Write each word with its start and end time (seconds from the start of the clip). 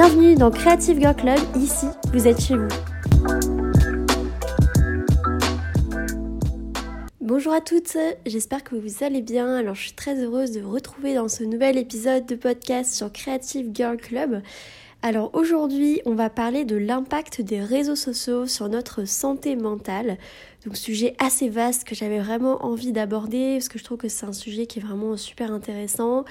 Bienvenue 0.00 0.36
dans 0.36 0.52
Creative 0.52 1.00
Girl 1.00 1.16
Club, 1.16 1.40
ici 1.56 1.86
vous 2.12 2.28
êtes 2.28 2.40
chez 2.40 2.54
vous. 2.54 2.68
Bonjour 7.20 7.52
à 7.52 7.60
toutes, 7.60 7.96
j'espère 8.24 8.62
que 8.62 8.76
vous 8.76 9.02
allez 9.02 9.22
bien. 9.22 9.56
Alors 9.56 9.74
je 9.74 9.80
suis 9.80 9.94
très 9.94 10.14
heureuse 10.22 10.52
de 10.52 10.60
vous 10.60 10.70
retrouver 10.70 11.16
dans 11.16 11.26
ce 11.26 11.42
nouvel 11.42 11.76
épisode 11.76 12.26
de 12.26 12.36
podcast 12.36 12.94
sur 12.94 13.12
Creative 13.12 13.70
Girl 13.74 13.96
Club. 13.96 14.40
Alors 15.02 15.30
aujourd'hui, 15.32 16.00
on 16.06 16.14
va 16.14 16.30
parler 16.30 16.64
de 16.64 16.76
l'impact 16.76 17.40
des 17.40 17.60
réseaux 17.60 17.96
sociaux 17.96 18.46
sur 18.46 18.68
notre 18.68 19.04
santé 19.04 19.56
mentale. 19.56 20.16
Donc 20.64 20.76
sujet 20.76 21.14
assez 21.18 21.48
vaste 21.48 21.82
que 21.82 21.94
j'avais 21.96 22.18
vraiment 22.18 22.64
envie 22.64 22.92
d'aborder 22.92 23.54
parce 23.54 23.68
que 23.68 23.78
je 23.78 23.84
trouve 23.84 23.98
que 23.98 24.08
c'est 24.08 24.26
un 24.26 24.32
sujet 24.32 24.66
qui 24.66 24.78
est 24.78 24.82
vraiment 24.82 25.16
super 25.16 25.52
intéressant. 25.52 26.24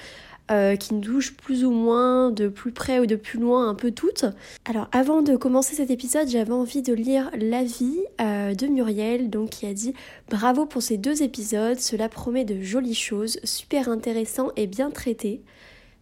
Euh, 0.50 0.76
qui 0.76 0.94
nous 0.94 1.02
touche 1.02 1.34
plus 1.34 1.62
ou 1.62 1.70
moins 1.70 2.30
de 2.30 2.48
plus 2.48 2.72
près 2.72 3.00
ou 3.00 3.04
de 3.06 3.16
plus 3.16 3.38
loin 3.38 3.68
un 3.68 3.74
peu 3.74 3.90
toutes. 3.90 4.24
Alors 4.64 4.88
avant 4.92 5.20
de 5.20 5.36
commencer 5.36 5.74
cet 5.74 5.90
épisode, 5.90 6.26
j'avais 6.26 6.52
envie 6.52 6.80
de 6.80 6.94
lire 6.94 7.30
l'avis 7.38 7.98
euh, 8.22 8.54
de 8.54 8.66
Muriel, 8.66 9.28
donc 9.28 9.50
qui 9.50 9.66
a 9.66 9.74
dit 9.74 9.92
bravo 10.30 10.64
pour 10.64 10.80
ces 10.80 10.96
deux 10.96 11.22
épisodes, 11.22 11.78
cela 11.78 12.08
promet 12.08 12.46
de 12.46 12.62
jolies 12.62 12.94
choses, 12.94 13.38
super 13.44 13.90
intéressant 13.90 14.48
et 14.56 14.66
bien 14.66 14.90
traité. 14.90 15.42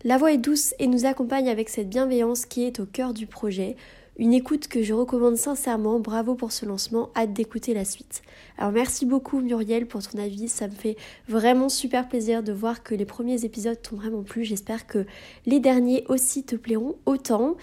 La 0.05 0.17
voix 0.17 0.33
est 0.33 0.39
douce 0.39 0.75
et 0.79 0.87
nous 0.87 1.07
accompagne 1.07 1.49
avec 1.49 1.69
cette 1.69 1.89
bienveillance 1.89 2.47
qui 2.47 2.63
est 2.63 2.79
au 2.79 2.87
cœur 2.87 3.15
du 3.15 3.27
projet. 3.27 3.75
Une 4.19 4.33
écoute 4.33 4.67
que 4.69 4.83
je 4.83 4.95
recommande 4.95 5.37
sincèrement, 5.37 6.01
bravo 6.01 6.35
pour 6.35 6.51
ce 6.51 6.65
lancement, 6.65 7.11
hâte 7.15 7.35
d'écouter 7.35 7.75
la 7.75 7.85
suite. 7.85 8.23
Alors 8.57 8.73
merci 8.73 9.05
beaucoup 9.05 9.41
Muriel 9.41 9.87
pour 9.87 10.03
ton 10.03 10.19
avis, 10.19 10.49
ça 10.49 10.69
me 10.69 10.73
fait 10.73 10.97
vraiment 11.29 11.69
super 11.69 12.09
plaisir 12.09 12.43
de 12.43 12.51
voir 12.51 12.83
que 12.83 12.95
les 12.95 13.05
premiers 13.05 13.45
épisodes 13.45 13.81
t'ont 13.83 13.97
vraiment 13.97 14.23
plu, 14.23 14.43
j'espère 14.43 14.87
que 14.87 15.05
les 15.45 15.61
derniers 15.61 16.07
aussi 16.09 16.45
te 16.45 16.57
plairont 16.57 16.97
autant. 17.05 17.57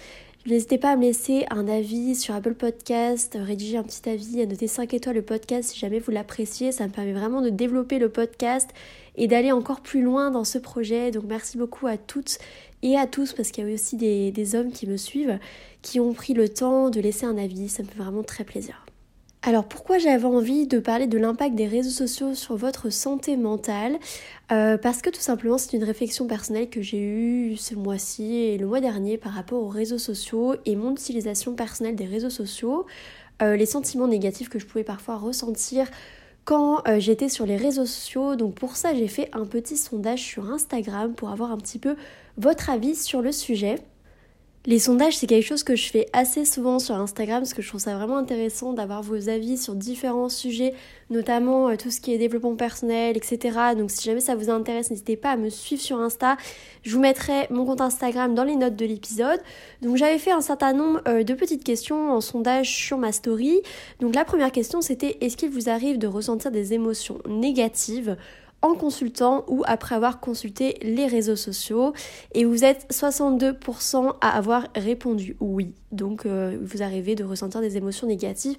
N'hésitez 0.45 0.77
pas 0.77 0.91
à 0.91 0.95
me 0.97 1.03
laisser 1.03 1.45
un 1.51 1.69
avis 1.69 2.15
sur 2.15 2.35
Apple 2.35 2.55
Podcast, 2.55 3.37
rédiger 3.39 3.77
un 3.77 3.83
petit 3.83 4.09
avis, 4.09 4.41
à 4.41 4.45
noter 4.45 4.67
5 4.67 4.93
étoiles 4.93 5.15
le 5.15 5.21
podcast 5.21 5.69
si 5.69 5.79
jamais 5.79 5.99
vous 5.99 6.11
l'appréciez. 6.11 6.73
Ça 6.73 6.85
me 6.85 6.91
permet 6.91 7.13
vraiment 7.13 7.41
de 7.41 7.49
développer 7.49 7.97
le 7.97 8.09
podcast 8.09 8.69
et 9.15 9.27
d'aller 9.27 9.53
encore 9.53 9.79
plus 9.79 10.01
loin 10.01 10.31
dans 10.31 10.43
ce 10.43 10.57
projet. 10.57 11.11
Donc 11.11 11.23
merci 11.29 11.57
beaucoup 11.57 11.87
à 11.87 11.95
toutes 11.95 12.39
et 12.81 12.97
à 12.97 13.07
tous 13.07 13.31
parce 13.31 13.51
qu'il 13.51 13.65
y 13.65 13.71
a 13.71 13.73
aussi 13.73 13.95
des, 13.95 14.31
des 14.31 14.55
hommes 14.55 14.73
qui 14.73 14.85
me 14.85 14.97
suivent 14.97 15.39
qui 15.81 16.01
ont 16.01 16.11
pris 16.11 16.33
le 16.33 16.49
temps 16.49 16.89
de 16.89 16.99
laisser 16.99 17.25
un 17.25 17.37
avis. 17.37 17.69
Ça 17.69 17.81
me 17.83 17.87
fait 17.87 17.97
vraiment 17.97 18.23
très 18.23 18.43
plaisir. 18.43 18.82
Alors 19.45 19.65
pourquoi 19.65 19.97
j'avais 19.97 20.23
envie 20.23 20.67
de 20.67 20.79
parler 20.79 21.05
de 21.05 21.17
l'impact 21.17 21.55
des 21.55 21.67
réseaux 21.67 21.89
sociaux 21.89 22.33
sur 22.33 22.55
votre 22.55 22.89
santé 22.89 23.35
mentale? 23.35 23.97
Euh, 24.53 24.77
Parce 24.77 25.01
que 25.01 25.09
tout 25.09 25.19
simplement 25.19 25.57
c'est 25.57 25.75
une 25.75 25.83
réflexion 25.83 26.27
personnelle 26.27 26.69
que 26.69 26.81
j'ai 26.81 27.01
eue 27.01 27.57
ce 27.57 27.75
mois-ci 27.75 28.35
et 28.35 28.57
le 28.57 28.65
mois 28.65 28.79
dernier 28.79 29.17
par 29.17 29.33
rapport 29.33 29.61
aux 29.61 29.67
réseaux 29.67 29.97
sociaux 29.97 30.55
et 30.65 30.77
mon 30.77 30.93
utilisation 30.93 31.55
personnelle 31.55 31.97
des 31.97 32.05
réseaux 32.05 32.29
sociaux, 32.29 32.85
euh, 33.41 33.57
les 33.57 33.65
sentiments 33.65 34.07
négatifs 34.07 34.47
que 34.47 34.59
je 34.59 34.65
pouvais 34.65 34.85
parfois 34.85 35.17
ressentir 35.17 35.91
quand 36.45 36.87
euh, 36.87 37.01
j'étais 37.01 37.27
sur 37.27 37.45
les 37.45 37.57
réseaux 37.57 37.85
sociaux. 37.85 38.37
Donc 38.37 38.55
pour 38.55 38.77
ça 38.77 38.95
j'ai 38.95 39.09
fait 39.09 39.29
un 39.33 39.45
petit 39.45 39.75
sondage 39.75 40.21
sur 40.21 40.49
Instagram 40.51 41.15
pour 41.15 41.31
avoir 41.31 41.51
un 41.51 41.57
petit 41.57 41.79
peu 41.79 41.97
votre 42.37 42.69
avis 42.69 42.95
sur 42.95 43.21
le 43.21 43.33
sujet. 43.33 43.75
Les 44.65 44.79
sondages, 44.79 45.17
c'est 45.17 45.27
quelque 45.27 45.45
chose 45.45 45.63
que 45.63 45.75
je 45.75 45.89
fais 45.89 46.07
assez 46.13 46.45
souvent 46.45 46.79
sur 46.79 46.95
Instagram 46.95 47.39
parce 47.39 47.53
que 47.53 47.61
je 47.61 47.67
trouve 47.67 47.81
ça 47.81 47.97
vraiment 47.97 48.15
intéressant 48.15 48.71
d'avoir 48.71 49.01
vos 49.01 49.27
avis 49.27 49.57
sur 49.57 49.75
différents 49.75 50.29
sujets, 50.29 50.73
notamment 51.09 51.67
euh, 51.67 51.75
tout 51.75 51.91
ce 51.91 51.99
qui 51.99 52.13
est 52.13 52.17
développement 52.17 52.55
personnel, 52.55 53.17
etc. 53.17 53.59
Donc 53.77 53.91
si 53.91 54.01
jamais 54.05 54.21
ça 54.21 54.35
vous 54.35 54.49
intéresse, 54.49 54.89
n'hésitez 54.89 55.17
pas 55.17 55.31
à 55.31 55.35
me 55.35 55.49
suivre 55.49 55.81
sur 55.81 55.99
Insta. 55.99 56.37
Je 56.83 56.95
vous 56.95 57.01
mettrai 57.01 57.47
mon 57.49 57.65
compte 57.65 57.81
Instagram 57.81 58.35
dans 58.35 58.45
les 58.45 58.55
notes 58.55 58.77
de 58.77 58.85
l'épisode. 58.85 59.41
Donc 59.81 59.97
j'avais 59.97 60.17
fait 60.17 60.31
un 60.31 60.39
certain 60.39 60.71
nombre 60.71 61.01
euh, 61.09 61.25
de 61.25 61.33
petites 61.33 61.65
questions 61.65 62.13
en 62.13 62.21
sondage 62.21 62.73
sur 62.73 62.97
ma 62.97 63.11
story. 63.11 63.59
Donc 63.99 64.15
la 64.15 64.23
première 64.23 64.53
question 64.53 64.81
c'était 64.81 65.17
est-ce 65.19 65.35
qu'il 65.35 65.49
vous 65.49 65.67
arrive 65.67 65.97
de 65.97 66.07
ressentir 66.07 66.51
des 66.51 66.73
émotions 66.73 67.19
négatives 67.27 68.15
en 68.63 68.73
consultant 68.75 69.43
ou 69.47 69.63
après 69.67 69.93
avoir 69.93 70.19
consulté 70.19 70.79
les 70.81 71.05
réseaux 71.05 71.35
sociaux 71.35 71.93
et 72.33 72.45
vous 72.45 72.63
êtes 72.63 72.87
62% 72.91 74.15
à 74.21 74.29
avoir 74.29 74.67
répondu 74.75 75.35
oui. 75.39 75.73
Donc 75.91 76.25
euh, 76.25 76.57
vous 76.61 76.81
arrivez 76.81 77.13
de 77.13 77.23
ressentir 77.23 77.61
des 77.61 77.77
émotions 77.77 78.07
négatives 78.07 78.57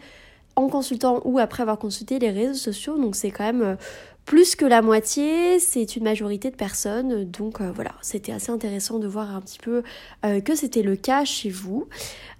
en 0.57 0.69
consultant 0.69 1.21
ou 1.25 1.39
après 1.39 1.63
avoir 1.63 1.79
consulté 1.79 2.19
les 2.19 2.31
réseaux 2.31 2.55
sociaux. 2.55 2.99
Donc 2.99 3.17
c'est 3.17 3.31
quand 3.31 3.45
même 3.45 3.63
euh, 3.63 3.77
plus 4.25 4.57
que 4.57 4.65
la 4.65 4.81
moitié, 4.81 5.59
c'est 5.59 5.97
une 5.97 6.05
majorité 6.05 6.51
de 6.51 6.57
personnes. 6.57 7.25
Donc 7.31 7.61
euh, 7.61 7.71
voilà, 7.75 7.93
c'était 8.01 8.33
assez 8.33 8.51
intéressant 8.51 8.99
de 8.99 9.07
voir 9.07 9.35
un 9.35 9.41
petit 9.41 9.59
peu 9.59 9.83
que 10.23 10.55
c'était 10.55 10.83
le 10.83 10.97
cas 10.97 11.25
chez 11.25 11.51
vous. 11.51 11.87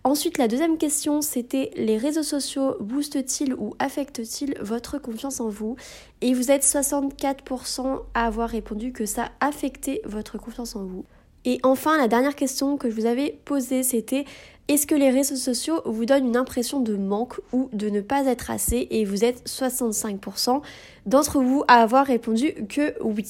Ensuite, 0.03 0.39
la 0.39 0.49
deuxième 0.49 0.77
question, 0.77 1.23
c'était 1.23 1.71
les 1.77 1.97
réseaux 1.97 2.23
sociaux 2.23 2.77
boostent-ils 2.81 3.55
ou 3.55 3.75
affectent-ils 3.79 4.55
votre 4.61 4.99
confiance 4.99 5.41
en 5.41 5.49
vous? 5.49 5.77
Et 6.21 6.35
vous 6.35 6.51
êtes 6.51 6.63
64% 6.63 8.01
à 8.15 8.27
avoir 8.27 8.49
répondu 8.49 8.93
que 8.93 9.07
ça 9.07 9.31
affectait 9.41 10.03
votre 10.05 10.39
confiance 10.39 10.77
en 10.77 10.85
vous. 10.85 11.05
Et 11.47 11.59
enfin, 11.63 11.99
la 11.99 12.09
dernière 12.09 12.37
question 12.37 12.79
que 12.79 12.89
je 12.91 12.95
vous 12.95 13.07
avais 13.07 13.39
posée, 13.45 13.83
c'était 13.83 14.25
est-ce 14.69 14.87
que 14.87 14.95
les 14.95 15.11
réseaux 15.11 15.37
sociaux 15.37 15.83
vous 15.85 16.07
donnent 16.07 16.27
une 16.27 16.37
impression 16.37 16.81
de 16.81 16.97
manque 16.97 17.41
ou 17.53 17.69
de 17.73 17.91
ne 17.91 18.01
pas 18.01 18.25
être 18.27 18.51
assez 18.51 18.87
Et 18.91 19.05
vous 19.05 19.25
êtes 19.25 19.47
65% 19.47 20.63
d'entre 21.07 21.41
vous 21.43 21.65
à 21.69 21.83
avoir 21.83 22.07
répondu 22.07 22.55
que 22.69 22.95
oui? 23.03 23.27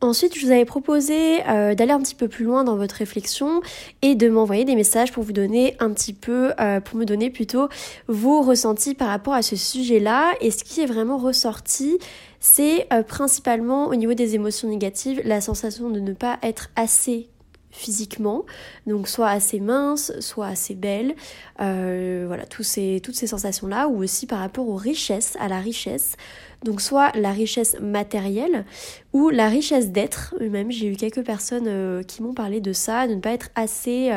Ensuite, 0.00 0.38
je 0.38 0.46
vous 0.46 0.52
avais 0.52 0.64
proposé 0.64 1.40
euh, 1.48 1.74
d'aller 1.74 1.90
un 1.90 2.00
petit 2.00 2.14
peu 2.14 2.28
plus 2.28 2.44
loin 2.44 2.62
dans 2.62 2.76
votre 2.76 2.94
réflexion 2.94 3.60
et 4.00 4.14
de 4.14 4.28
m'envoyer 4.28 4.64
des 4.64 4.76
messages 4.76 5.10
pour 5.10 5.24
vous 5.24 5.32
donner 5.32 5.76
un 5.80 5.90
petit 5.90 6.12
peu, 6.12 6.52
euh, 6.60 6.80
pour 6.80 6.96
me 6.96 7.04
donner 7.04 7.30
plutôt 7.30 7.68
vos 8.06 8.40
ressentis 8.42 8.94
par 8.94 9.08
rapport 9.08 9.34
à 9.34 9.42
ce 9.42 9.56
sujet-là. 9.56 10.34
Et 10.40 10.52
ce 10.52 10.62
qui 10.62 10.80
est 10.80 10.86
vraiment 10.86 11.18
ressorti, 11.18 11.98
c'est 12.38 12.86
euh, 12.92 13.02
principalement 13.02 13.88
au 13.88 13.96
niveau 13.96 14.14
des 14.14 14.36
émotions 14.36 14.68
négatives, 14.68 15.20
la 15.24 15.40
sensation 15.40 15.90
de 15.90 15.98
ne 15.98 16.12
pas 16.12 16.38
être 16.44 16.70
assez 16.76 17.28
physiquement, 17.70 18.44
donc 18.86 19.08
soit 19.08 19.28
assez 19.28 19.60
mince, 19.60 20.12
soit 20.20 20.46
assez 20.46 20.74
belle, 20.74 21.14
euh, 21.60 22.24
voilà, 22.26 22.46
tous 22.46 22.62
ces, 22.62 23.00
toutes 23.02 23.14
ces 23.14 23.26
sensations-là, 23.26 23.88
ou 23.88 24.02
aussi 24.02 24.26
par 24.26 24.40
rapport 24.40 24.68
aux 24.68 24.76
richesses, 24.76 25.36
à 25.38 25.48
la 25.48 25.60
richesse, 25.60 26.16
donc 26.64 26.80
soit 26.80 27.12
la 27.14 27.30
richesse 27.30 27.78
matérielle 27.80 28.64
ou 29.12 29.28
la 29.28 29.48
richesse 29.48 29.90
d'être, 29.90 30.34
même 30.40 30.72
j'ai 30.72 30.88
eu 30.88 30.96
quelques 30.96 31.24
personnes 31.24 31.68
euh, 31.68 32.02
qui 32.02 32.22
m'ont 32.22 32.34
parlé 32.34 32.60
de 32.60 32.72
ça, 32.72 33.06
de 33.06 33.14
ne 33.14 33.20
pas 33.20 33.30
être 33.30 33.50
assez 33.54 34.10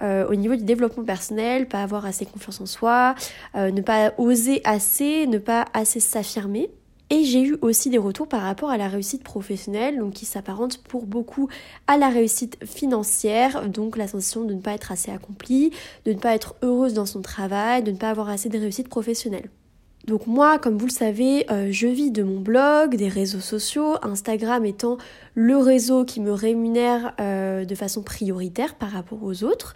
euh, 0.00 0.26
au 0.28 0.34
niveau 0.34 0.56
du 0.56 0.64
développement 0.64 1.04
personnel, 1.04 1.68
pas 1.68 1.82
avoir 1.82 2.06
assez 2.06 2.24
confiance 2.24 2.60
en 2.60 2.66
soi, 2.66 3.14
ne 3.54 3.80
pas 3.80 4.14
oser 4.16 4.62
assez, 4.64 5.26
ne 5.26 5.38
pas 5.38 5.66
assez 5.74 6.00
s'affirmer. 6.00 6.70
Et 7.10 7.24
j'ai 7.24 7.42
eu 7.42 7.56
aussi 7.60 7.90
des 7.90 7.98
retours 7.98 8.26
par 8.26 8.40
rapport 8.42 8.70
à 8.70 8.78
la 8.78 8.88
réussite 8.88 9.22
professionnelle, 9.22 9.98
donc 9.98 10.14
qui 10.14 10.24
s'apparente 10.24 10.78
pour 10.78 11.04
beaucoup 11.04 11.48
à 11.86 11.98
la 11.98 12.08
réussite 12.08 12.56
financière, 12.64 13.68
donc 13.68 13.96
la 13.96 14.08
sensation 14.08 14.44
de 14.44 14.54
ne 14.54 14.60
pas 14.60 14.72
être 14.72 14.92
assez 14.92 15.10
accomplie, 15.10 15.72
de 16.06 16.12
ne 16.12 16.18
pas 16.18 16.34
être 16.34 16.54
heureuse 16.62 16.94
dans 16.94 17.06
son 17.06 17.20
travail, 17.20 17.82
de 17.82 17.90
ne 17.90 17.96
pas 17.96 18.08
avoir 18.08 18.30
assez 18.30 18.48
de 18.48 18.58
réussite 18.58 18.88
professionnelle. 18.88 19.50
Donc 20.06 20.26
moi, 20.26 20.58
comme 20.58 20.78
vous 20.78 20.86
le 20.86 20.92
savez, 20.92 21.46
euh, 21.50 21.68
je 21.70 21.86
vis 21.86 22.10
de 22.10 22.22
mon 22.22 22.40
blog, 22.40 22.96
des 22.96 23.08
réseaux 23.08 23.40
sociaux, 23.40 23.96
Instagram 24.02 24.64
étant 24.64 24.98
le 25.34 25.56
réseau 25.56 26.04
qui 26.04 26.20
me 26.20 26.32
rémunère 26.32 27.14
euh, 27.20 27.64
de 27.64 27.74
façon 27.74 28.02
prioritaire 28.02 28.74
par 28.74 28.90
rapport 28.90 29.22
aux 29.22 29.44
autres. 29.44 29.74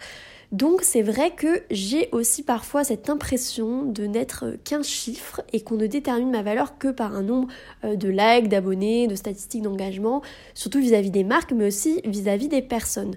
Donc 0.53 0.81
c'est 0.81 1.01
vrai 1.01 1.31
que 1.31 1.61
j'ai 1.69 2.07
aussi 2.13 2.41
parfois 2.41 2.85
cette 2.85 3.09
impression 3.09 3.83
de 3.83 4.05
n'être 4.05 4.55
qu'un 4.63 4.81
chiffre 4.81 5.41
et 5.51 5.59
qu'on 5.59 5.75
ne 5.75 5.87
détermine 5.87 6.31
ma 6.31 6.41
valeur 6.41 6.77
que 6.77 6.87
par 6.87 7.15
un 7.15 7.23
nombre 7.23 7.49
euh, 7.83 7.97
de 7.97 8.07
likes, 8.07 8.47
d'abonnés, 8.47 9.07
de 9.07 9.15
statistiques 9.15 9.63
d'engagement, 9.63 10.21
surtout 10.53 10.79
vis-à-vis 10.79 11.11
des 11.11 11.25
marques, 11.25 11.51
mais 11.51 11.67
aussi 11.67 11.99
vis-à-vis 12.05 12.47
des 12.47 12.61
personnes. 12.61 13.15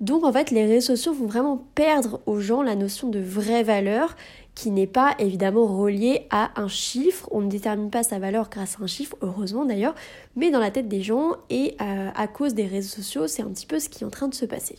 Donc 0.00 0.24
en 0.24 0.32
fait 0.32 0.50
les 0.50 0.64
réseaux 0.64 0.96
sociaux 0.96 1.12
vont 1.12 1.26
vraiment 1.26 1.62
perdre 1.74 2.22
aux 2.24 2.40
gens 2.40 2.62
la 2.62 2.76
notion 2.76 3.10
de 3.10 3.20
vraie 3.20 3.62
valeur 3.62 4.16
qui 4.54 4.70
n'est 4.70 4.86
pas 4.86 5.14
évidemment 5.18 5.66
reliée 5.66 6.26
à 6.30 6.58
un 6.58 6.68
chiffre. 6.68 7.28
On 7.30 7.42
ne 7.42 7.50
détermine 7.50 7.90
pas 7.90 8.02
sa 8.02 8.18
valeur 8.18 8.48
grâce 8.48 8.78
à 8.80 8.84
un 8.84 8.86
chiffre, 8.86 9.16
heureusement 9.20 9.66
d'ailleurs, 9.66 9.94
mais 10.34 10.50
dans 10.50 10.58
la 10.58 10.70
tête 10.70 10.88
des 10.88 11.02
gens 11.02 11.32
et 11.50 11.76
euh, 11.82 12.08
à 12.14 12.26
cause 12.26 12.54
des 12.54 12.66
réseaux 12.66 13.02
sociaux, 13.02 13.26
c'est 13.26 13.42
un 13.42 13.50
petit 13.50 13.66
peu 13.66 13.78
ce 13.78 13.90
qui 13.90 14.02
est 14.02 14.06
en 14.06 14.10
train 14.10 14.28
de 14.28 14.34
se 14.34 14.46
passer. 14.46 14.76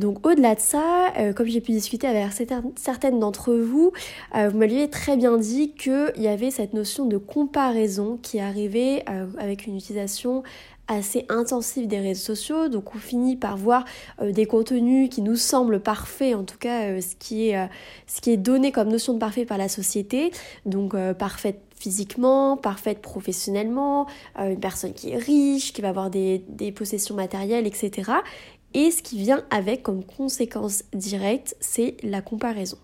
Donc 0.00 0.26
au-delà 0.26 0.54
de 0.54 0.60
ça, 0.60 1.12
euh, 1.18 1.34
comme 1.34 1.46
j'ai 1.46 1.60
pu 1.60 1.72
discuter 1.72 2.06
avec 2.06 2.32
certaines 2.76 3.20
d'entre 3.20 3.54
vous, 3.54 3.92
euh, 4.34 4.48
vous 4.48 4.56
m'aviez 4.56 4.88
très 4.88 5.16
bien 5.16 5.36
dit 5.36 5.72
qu'il 5.72 6.14
y 6.16 6.26
avait 6.26 6.50
cette 6.50 6.72
notion 6.72 7.04
de 7.04 7.18
comparaison 7.18 8.18
qui 8.22 8.40
arrivait 8.40 9.04
euh, 9.10 9.26
avec 9.38 9.66
une 9.66 9.76
utilisation 9.76 10.42
assez 10.88 11.26
intensive 11.28 11.86
des 11.86 12.00
réseaux 12.00 12.34
sociaux, 12.34 12.68
donc 12.68 12.96
on 12.96 12.98
finit 12.98 13.36
par 13.36 13.56
voir 13.56 13.84
des 14.20 14.44
contenus 14.46 15.08
qui 15.08 15.22
nous 15.22 15.36
semblent 15.36 15.78
parfaits, 15.78 16.34
en 16.34 16.42
tout 16.42 16.58
cas 16.58 17.00
ce, 17.00 17.14
qui 17.14 17.50
est, 17.50 18.36
donné 18.36 18.72
comme 18.72 18.88
notion 18.88 19.14
de 19.14 19.20
parfait 19.20 19.44
par 19.44 19.56
la 19.56 19.68
société, 19.68 20.32
donc 20.66 20.96
parfaite 21.16 21.60
physiquement, 21.76 22.56
parfaite 22.56 23.02
professionnellement, 23.02 24.08
une 24.36 24.58
personne 24.58 24.92
qui 24.92 25.10
est 25.10 25.16
riche, 25.16 25.72
qui 25.72 25.80
va 25.80 25.90
avoir 25.90 26.10
des 26.10 26.74
possessions 26.74 27.14
matérielles, 27.14 27.68
etc. 27.68 28.10
Et 28.74 28.90
ce 28.90 29.02
qui 29.02 29.18
vient 29.18 29.44
avec 29.50 29.82
comme 29.82 30.04
conséquence 30.04 30.84
directe, 30.92 31.56
c'est 31.60 31.96
la 32.02 32.22
comparaison. 32.22 32.78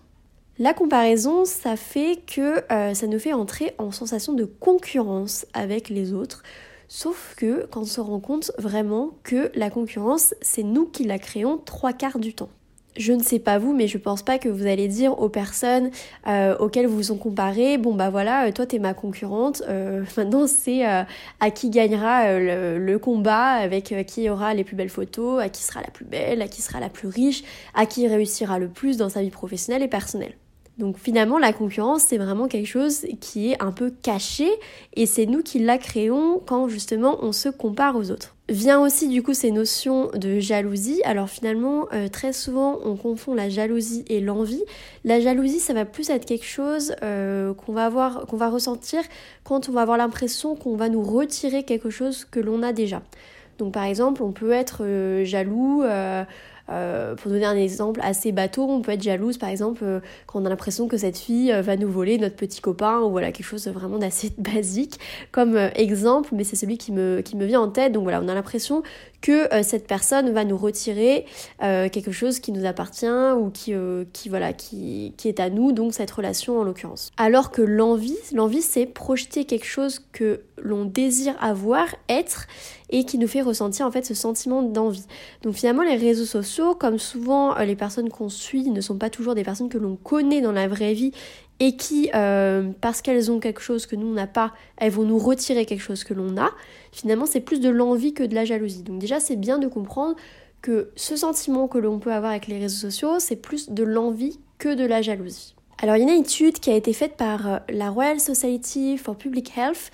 La 0.59 0.73
comparaison, 0.73 1.45
ça 1.45 1.75
fait 1.75 2.19
que 2.25 2.63
euh, 2.71 2.93
ça 2.93 3.07
nous 3.07 3.19
fait 3.19 3.33
entrer 3.33 3.73
en 3.77 3.91
sensation 3.91 4.33
de 4.33 4.43
concurrence 4.43 5.45
avec 5.53 5.89
les 5.89 6.13
autres. 6.13 6.43
Sauf 6.87 7.35
que 7.37 7.67
quand 7.69 7.81
on 7.81 7.85
se 7.85 8.01
rend 8.01 8.19
compte 8.19 8.51
vraiment 8.57 9.11
que 9.23 9.51
la 9.55 9.69
concurrence, 9.69 10.33
c'est 10.41 10.63
nous 10.63 10.85
qui 10.85 11.03
la 11.03 11.19
créons 11.19 11.57
trois 11.57 11.93
quarts 11.93 12.19
du 12.19 12.33
temps 12.33 12.49
je 12.97 13.13
ne 13.13 13.21
sais 13.21 13.39
pas 13.39 13.57
vous, 13.57 13.73
mais 13.73 13.87
je 13.87 13.97
pense 13.97 14.23
pas 14.23 14.39
que 14.39 14.49
vous 14.49 14.65
allez 14.65 14.87
dire 14.87 15.19
aux 15.19 15.29
personnes 15.29 15.91
euh, 16.27 16.57
auxquelles 16.57 16.87
vous 16.87 16.97
vous 16.97 17.11
ont 17.11 17.17
comparé, 17.17 17.77
bon 17.77 17.93
bah 17.93 18.09
voilà, 18.09 18.47
euh, 18.47 18.51
toi 18.51 18.65
t'es 18.65 18.79
ma 18.79 18.93
concurrente, 18.93 19.61
euh, 19.69 20.03
maintenant 20.17 20.47
c'est 20.47 20.83
à 20.83 21.51
qui 21.51 21.69
gagnera 21.69 22.39
le, 22.39 22.97
combat, 22.97 23.51
avec 23.51 23.93
qui 24.07 24.29
aura 24.29 24.53
les 24.53 24.63
plus 24.63 24.75
belles 24.75 24.89
photos, 24.89 25.41
à 25.41 25.49
qui 25.49 25.63
sera 25.63 25.81
la 25.81 25.91
plus 25.91 26.05
belle, 26.05 26.41
à 26.41 26.47
qui 26.47 26.61
sera 26.61 26.79
la 26.79 26.89
plus 26.89 27.07
riche, 27.07 27.43
à 27.75 27.85
qui 27.85 28.07
réussira 28.07 28.59
le 28.59 28.67
plus 28.67 28.97
dans 28.97 29.09
sa 29.09 29.21
vie 29.21 29.29
professionnelle 29.29 29.83
et 29.83 29.87
personnelle. 29.87 30.33
Donc 30.77 30.97
finalement, 30.99 31.39
la 31.39 31.53
concurrence, 31.53 32.03
c'est 32.03 32.17
vraiment 32.17 32.47
quelque 32.47 32.67
chose 32.67 33.07
qui 33.19 33.51
est 33.51 33.61
un 33.63 33.71
peu 33.71 33.91
caché 34.03 34.47
et 34.95 35.07
c'est 35.07 35.25
nous 35.25 35.41
qui 35.41 35.57
la 35.57 35.79
créons 35.79 36.39
quand 36.45 36.67
justement 36.67 37.17
on 37.23 37.31
se 37.31 37.49
compare 37.49 37.95
aux 37.95 38.11
autres. 38.11 38.35
Vient 38.47 38.79
aussi 38.79 39.09
du 39.09 39.23
coup 39.23 39.33
ces 39.33 39.51
notions 39.51 40.09
de 40.13 40.39
jalousie. 40.39 41.01
Alors 41.03 41.29
finalement, 41.29 41.87
euh, 41.93 42.07
très 42.09 42.31
souvent, 42.31 42.79
on 42.85 42.95
confond 42.95 43.33
la 43.33 43.49
jalousie 43.49 44.05
et 44.07 44.21
l'envie. 44.21 44.63
La 45.03 45.19
jalousie, 45.19 45.59
ça 45.59 45.73
va 45.73 45.83
plus 45.83 46.11
être 46.11 46.25
quelque 46.25 46.45
chose 46.45 46.95
euh, 47.03 47.55
qu'on 47.55 47.73
va 47.73 47.85
avoir, 47.85 48.27
qu'on 48.27 48.37
va 48.37 48.49
ressentir 48.49 49.01
quand 49.43 49.69
on 49.69 49.71
va 49.71 49.81
avoir 49.81 49.97
l'impression 49.97 50.55
qu'on 50.55 50.75
va 50.75 50.89
nous 50.89 51.03
retirer 51.03 51.63
quelque 51.63 51.89
chose 51.89 52.23
que 52.23 52.39
l'on 52.39 52.61
a 52.61 52.71
déjà. 52.71 53.01
Donc 53.57 53.73
par 53.73 53.83
exemple, 53.83 54.21
on 54.21 54.31
peut 54.31 54.51
être 54.51 54.83
euh, 54.83 55.25
jaloux 55.25 55.83
euh, 56.69 57.15
pour 57.15 57.31
donner 57.31 57.45
un 57.45 57.55
exemple 57.55 57.99
assez 58.03 58.31
bateau, 58.31 58.67
on 58.69 58.81
peut 58.81 58.91
être 58.91 59.01
jalouse 59.01 59.37
par 59.37 59.49
exemple 59.49 59.83
euh, 59.83 59.99
quand 60.25 60.41
on 60.41 60.45
a 60.45 60.49
l'impression 60.49 60.87
que 60.87 60.97
cette 60.97 61.17
fille 61.17 61.51
euh, 61.51 61.61
va 61.61 61.77
nous 61.77 61.89
voler 61.89 62.17
notre 62.17 62.35
petit 62.35 62.59
copain 62.59 62.99
ou 62.99 63.09
voilà 63.09 63.31
quelque 63.31 63.45
chose 63.45 63.67
vraiment 63.67 63.97
d'assez 63.97 64.33
basique 64.37 64.99
comme 65.31 65.57
exemple, 65.75 66.29
mais 66.33 66.43
c'est 66.43 66.55
celui 66.55 66.77
qui 66.77 66.91
me, 66.91 67.21
qui 67.21 67.35
me 67.35 67.45
vient 67.45 67.61
en 67.61 67.69
tête. 67.69 67.93
Donc 67.93 68.03
voilà, 68.03 68.21
on 68.21 68.27
a 68.27 68.33
l'impression 68.33 68.83
que 69.21 69.47
cette 69.63 69.87
personne 69.87 70.31
va 70.31 70.45
nous 70.45 70.57
retirer 70.57 71.25
quelque 71.59 72.11
chose 72.11 72.39
qui 72.39 72.51
nous 72.51 72.65
appartient 72.65 73.07
ou 73.37 73.49
qui, 73.49 73.73
qui, 74.13 74.29
voilà, 74.29 74.53
qui, 74.53 75.13
qui 75.17 75.27
est 75.27 75.39
à 75.39 75.49
nous, 75.49 75.71
donc 75.71 75.93
cette 75.93 76.11
relation 76.11 76.59
en 76.59 76.63
l'occurrence. 76.63 77.11
Alors 77.17 77.51
que 77.51 77.61
l'envie, 77.61 78.17
l'envie 78.33 78.61
c'est 78.61 78.85
projeter 78.85 79.45
quelque 79.45 79.65
chose 79.65 79.99
que 80.11 80.41
l'on 80.61 80.85
désire 80.85 81.35
avoir, 81.39 81.87
être 82.09 82.47
et 82.89 83.03
qui 83.03 83.17
nous 83.17 83.27
fait 83.27 83.41
ressentir 83.41 83.85
en 83.85 83.91
fait 83.91 84.05
ce 84.05 84.13
sentiment 84.13 84.63
d'envie. 84.63 85.05
Donc 85.43 85.55
finalement 85.55 85.83
les 85.83 85.95
réseaux 85.95 86.25
sociaux, 86.25 86.73
comme 86.73 86.99
souvent 86.99 87.57
euh, 87.57 87.65
les 87.65 87.75
personnes 87.75 88.09
qu'on 88.09 88.29
suit 88.29 88.69
ne 88.69 88.81
sont 88.81 88.97
pas 88.97 89.09
toujours 89.09 89.35
des 89.35 89.43
personnes 89.43 89.69
que 89.69 89.77
l'on 89.77 89.95
connaît 89.95 90.41
dans 90.41 90.51
la 90.51 90.67
vraie 90.67 90.93
vie 90.93 91.11
et 91.59 91.75
qui, 91.75 92.09
euh, 92.13 92.71
parce 92.81 93.01
qu'elles 93.01 93.31
ont 93.31 93.39
quelque 93.39 93.61
chose 93.61 93.85
que 93.85 93.95
nous 93.95 94.07
on 94.07 94.13
n'a 94.13 94.27
pas, 94.27 94.53
elles 94.77 94.91
vont 94.91 95.03
nous 95.03 95.17
retirer 95.17 95.65
quelque 95.65 95.81
chose 95.81 96.03
que 96.03 96.13
l'on 96.13 96.37
a, 96.37 96.51
finalement 96.91 97.25
c'est 97.25 97.41
plus 97.41 97.59
de 97.59 97.69
l'envie 97.69 98.13
que 98.13 98.23
de 98.23 98.35
la 98.35 98.45
jalousie. 98.45 98.83
Donc 98.83 98.99
déjà 98.99 99.19
c'est 99.19 99.35
bien 99.35 99.57
de 99.57 99.67
comprendre 99.67 100.15
que 100.61 100.91
ce 100.95 101.15
sentiment 101.15 101.67
que 101.67 101.77
l'on 101.77 101.99
peut 101.99 102.11
avoir 102.11 102.31
avec 102.31 102.47
les 102.47 102.59
réseaux 102.59 102.89
sociaux, 102.89 103.19
c'est 103.19 103.35
plus 103.35 103.69
de 103.69 103.83
l'envie 103.83 104.39
que 104.57 104.73
de 104.73 104.85
la 104.85 105.01
jalousie. 105.01 105.55
Alors 105.79 105.95
il 105.95 106.07
y 106.07 106.09
a 106.09 106.13
une 106.13 106.21
étude 106.21 106.59
qui 106.59 106.71
a 106.71 106.75
été 106.75 106.91
faite 106.91 107.17
par 107.17 107.47
euh, 107.47 107.57
la 107.69 107.91
Royal 107.91 108.19
Society 108.19 108.97
for 108.97 109.15
Public 109.15 109.55
Health 109.55 109.91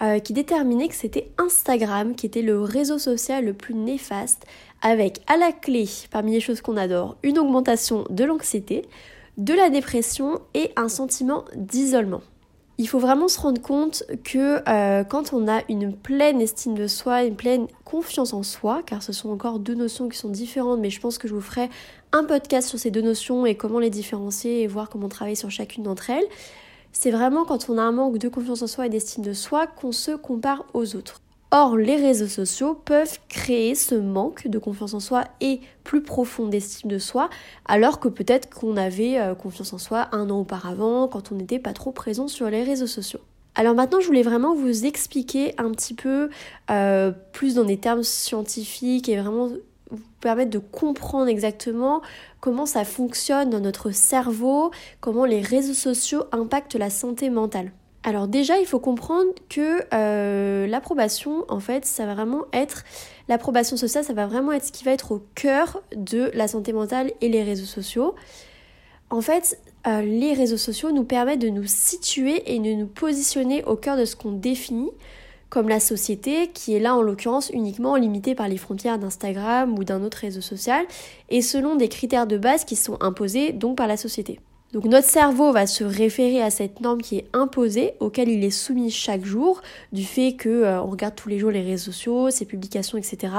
euh, 0.00 0.18
qui 0.18 0.32
déterminait 0.32 0.88
que 0.88 0.94
c'était 0.94 1.30
Instagram 1.36 2.14
qui 2.14 2.26
était 2.26 2.42
le 2.42 2.60
réseau 2.60 2.98
social 2.98 3.44
le 3.44 3.52
plus 3.52 3.74
néfaste 3.74 4.46
avec 4.82 5.20
à 5.26 5.36
la 5.36 5.52
clé, 5.52 5.86
parmi 6.10 6.32
les 6.32 6.40
choses 6.40 6.60
qu'on 6.60 6.76
adore, 6.76 7.16
une 7.22 7.38
augmentation 7.38 8.04
de 8.08 8.24
l'anxiété, 8.24 8.82
de 9.36 9.54
la 9.54 9.70
dépression 9.70 10.40
et 10.54 10.72
un 10.76 10.88
sentiment 10.88 11.44
d'isolement. 11.54 12.22
Il 12.78 12.88
faut 12.88 12.98
vraiment 12.98 13.28
se 13.28 13.40
rendre 13.40 13.60
compte 13.62 14.04
que 14.22 14.60
euh, 14.68 15.02
quand 15.02 15.32
on 15.32 15.48
a 15.48 15.62
une 15.70 15.96
pleine 15.96 16.42
estime 16.42 16.74
de 16.74 16.86
soi, 16.86 17.24
une 17.24 17.36
pleine 17.36 17.68
confiance 17.84 18.34
en 18.34 18.42
soi, 18.42 18.82
car 18.84 19.02
ce 19.02 19.14
sont 19.14 19.30
encore 19.30 19.60
deux 19.60 19.74
notions 19.74 20.10
qui 20.10 20.18
sont 20.18 20.28
différentes, 20.28 20.80
mais 20.80 20.90
je 20.90 21.00
pense 21.00 21.16
que 21.16 21.26
je 21.26 21.34
vous 21.34 21.40
ferai 21.40 21.70
un 22.12 22.24
podcast 22.24 22.68
sur 22.68 22.78
ces 22.78 22.90
deux 22.90 23.00
notions 23.00 23.46
et 23.46 23.54
comment 23.54 23.78
les 23.78 23.88
différencier 23.88 24.62
et 24.62 24.66
voir 24.66 24.90
comment 24.90 25.08
travailler 25.08 25.36
sur 25.36 25.50
chacune 25.50 25.84
d'entre 25.84 26.10
elles. 26.10 26.26
C'est 26.92 27.10
vraiment 27.10 27.46
quand 27.46 27.70
on 27.70 27.78
a 27.78 27.82
un 27.82 27.92
manque 27.92 28.18
de 28.18 28.28
confiance 28.28 28.60
en 28.60 28.66
soi 28.66 28.86
et 28.86 28.90
d'estime 28.90 29.24
de 29.24 29.32
soi 29.32 29.66
qu'on 29.66 29.92
se 29.92 30.12
compare 30.12 30.66
aux 30.74 30.96
autres. 30.96 31.22
Or, 31.52 31.76
les 31.76 31.96
réseaux 31.96 32.26
sociaux 32.26 32.74
peuvent 32.74 33.18
créer 33.28 33.76
ce 33.76 33.94
manque 33.94 34.48
de 34.48 34.58
confiance 34.58 34.94
en 34.94 35.00
soi 35.00 35.24
et 35.40 35.60
plus 35.84 36.02
profond 36.02 36.48
d'estime 36.48 36.90
de 36.90 36.98
soi, 36.98 37.30
alors 37.66 38.00
que 38.00 38.08
peut-être 38.08 38.52
qu'on 38.52 38.76
avait 38.76 39.18
euh, 39.20 39.34
confiance 39.36 39.72
en 39.72 39.78
soi 39.78 40.08
un 40.10 40.28
an 40.30 40.40
auparavant, 40.40 41.06
quand 41.06 41.30
on 41.30 41.36
n'était 41.36 41.60
pas 41.60 41.72
trop 41.72 41.92
présent 41.92 42.26
sur 42.26 42.50
les 42.50 42.64
réseaux 42.64 42.88
sociaux. 42.88 43.20
Alors 43.54 43.74
maintenant, 43.74 44.00
je 44.00 44.06
voulais 44.06 44.22
vraiment 44.22 44.54
vous 44.54 44.84
expliquer 44.84 45.54
un 45.56 45.70
petit 45.70 45.94
peu 45.94 46.30
euh, 46.70 47.12
plus 47.32 47.54
dans 47.54 47.64
des 47.64 47.78
termes 47.78 48.02
scientifiques 48.02 49.08
et 49.08 49.16
vraiment 49.16 49.48
vous 49.90 50.02
permettre 50.20 50.50
de 50.50 50.58
comprendre 50.58 51.28
exactement 51.28 52.02
comment 52.40 52.66
ça 52.66 52.84
fonctionne 52.84 53.50
dans 53.50 53.60
notre 53.60 53.92
cerveau, 53.92 54.72
comment 55.00 55.24
les 55.24 55.40
réseaux 55.40 55.74
sociaux 55.74 56.24
impactent 56.32 56.74
la 56.74 56.90
santé 56.90 57.30
mentale. 57.30 57.70
Alors 58.06 58.28
déjà, 58.28 58.60
il 58.60 58.66
faut 58.66 58.78
comprendre 58.78 59.32
que 59.48 59.80
euh, 59.92 60.68
l'approbation, 60.68 61.44
en 61.48 61.58
fait, 61.58 61.84
ça 61.84 62.06
va 62.06 62.14
vraiment 62.14 62.44
être 62.52 62.84
l'approbation 63.28 63.76
sociale, 63.76 64.04
ça 64.04 64.12
va 64.12 64.28
vraiment 64.28 64.52
être 64.52 64.66
ce 64.66 64.70
qui 64.70 64.84
va 64.84 64.92
être 64.92 65.10
au 65.10 65.24
cœur 65.34 65.82
de 65.96 66.30
la 66.32 66.46
santé 66.46 66.72
mentale 66.72 67.10
et 67.20 67.28
les 67.28 67.42
réseaux 67.42 67.66
sociaux. 67.66 68.14
En 69.10 69.20
fait, 69.20 69.60
euh, 69.88 70.02
les 70.02 70.34
réseaux 70.34 70.56
sociaux 70.56 70.92
nous 70.92 71.02
permettent 71.02 71.40
de 71.40 71.48
nous 71.48 71.66
situer 71.66 72.54
et 72.54 72.60
de 72.60 72.74
nous 72.74 72.86
positionner 72.86 73.64
au 73.64 73.74
cœur 73.74 73.96
de 73.96 74.04
ce 74.04 74.14
qu'on 74.14 74.30
définit 74.30 74.92
comme 75.48 75.68
la 75.68 75.80
société, 75.80 76.50
qui 76.54 76.76
est 76.76 76.80
là 76.80 76.94
en 76.94 77.02
l'occurrence 77.02 77.50
uniquement 77.50 77.96
limitée 77.96 78.36
par 78.36 78.46
les 78.46 78.56
frontières 78.56 79.00
d'Instagram 79.00 79.76
ou 79.76 79.82
d'un 79.82 80.04
autre 80.04 80.18
réseau 80.18 80.40
social, 80.40 80.86
et 81.28 81.42
selon 81.42 81.74
des 81.74 81.88
critères 81.88 82.28
de 82.28 82.38
base 82.38 82.64
qui 82.64 82.76
sont 82.76 82.98
imposés 83.00 83.52
donc 83.52 83.76
par 83.76 83.88
la 83.88 83.96
société. 83.96 84.38
Donc 84.76 84.84
notre 84.84 85.08
cerveau 85.08 85.52
va 85.52 85.66
se 85.66 85.84
référer 85.84 86.42
à 86.42 86.50
cette 86.50 86.82
norme 86.82 87.00
qui 87.00 87.16
est 87.16 87.24
imposée, 87.32 87.94
auquel 87.98 88.28
il 88.28 88.44
est 88.44 88.50
soumis 88.50 88.90
chaque 88.90 89.24
jour, 89.24 89.62
du 89.92 90.04
fait 90.04 90.34
que 90.34 90.50
euh, 90.50 90.82
on 90.82 90.88
regarde 90.88 91.14
tous 91.14 91.30
les 91.30 91.38
jours 91.38 91.50
les 91.50 91.62
réseaux 91.62 91.92
sociaux, 91.92 92.28
ses 92.28 92.44
publications, 92.44 92.98
etc. 92.98 93.32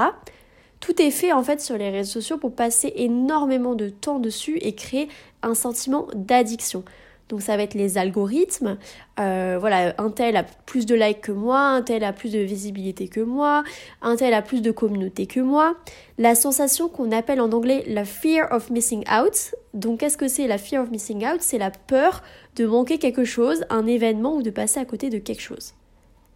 Tout 0.80 1.00
est 1.00 1.12
fait 1.12 1.30
en 1.30 1.44
fait 1.44 1.60
sur 1.60 1.78
les 1.78 1.90
réseaux 1.90 2.14
sociaux 2.14 2.38
pour 2.38 2.56
passer 2.56 2.92
énormément 2.96 3.76
de 3.76 3.88
temps 3.88 4.18
dessus 4.18 4.58
et 4.62 4.74
créer 4.74 5.06
un 5.44 5.54
sentiment 5.54 6.08
d'addiction. 6.12 6.82
Donc 7.28 7.42
ça 7.42 7.56
va 7.56 7.62
être 7.62 7.74
les 7.74 7.98
algorithmes. 7.98 8.78
Euh, 9.20 9.58
voilà, 9.60 9.94
un 9.98 10.10
tel 10.10 10.36
a 10.36 10.44
plus 10.44 10.86
de 10.86 10.94
likes 10.94 11.20
que 11.20 11.32
moi, 11.32 11.60
un 11.60 11.82
tel 11.82 12.04
a 12.04 12.12
plus 12.12 12.32
de 12.32 12.38
visibilité 12.38 13.08
que 13.08 13.20
moi, 13.20 13.64
un 14.02 14.16
tel 14.16 14.34
a 14.34 14.42
plus 14.42 14.62
de 14.62 14.70
communauté 14.70 15.26
que 15.26 15.40
moi. 15.40 15.76
La 16.16 16.34
sensation 16.34 16.88
qu'on 16.88 17.12
appelle 17.12 17.40
en 17.40 17.52
anglais 17.52 17.84
la 17.86 18.04
fear 18.04 18.48
of 18.50 18.70
missing 18.70 19.04
out. 19.10 19.54
Donc 19.74 20.00
qu'est-ce 20.00 20.16
que 20.16 20.28
c'est 20.28 20.46
la 20.46 20.58
fear 20.58 20.82
of 20.82 20.90
missing 20.90 21.26
out? 21.26 21.40
C'est 21.40 21.58
la 21.58 21.70
peur 21.70 22.22
de 22.56 22.66
manquer 22.66 22.98
quelque 22.98 23.24
chose, 23.24 23.64
un 23.70 23.86
événement 23.86 24.34
ou 24.34 24.42
de 24.42 24.50
passer 24.50 24.80
à 24.80 24.84
côté 24.84 25.10
de 25.10 25.18
quelque 25.18 25.42
chose. 25.42 25.74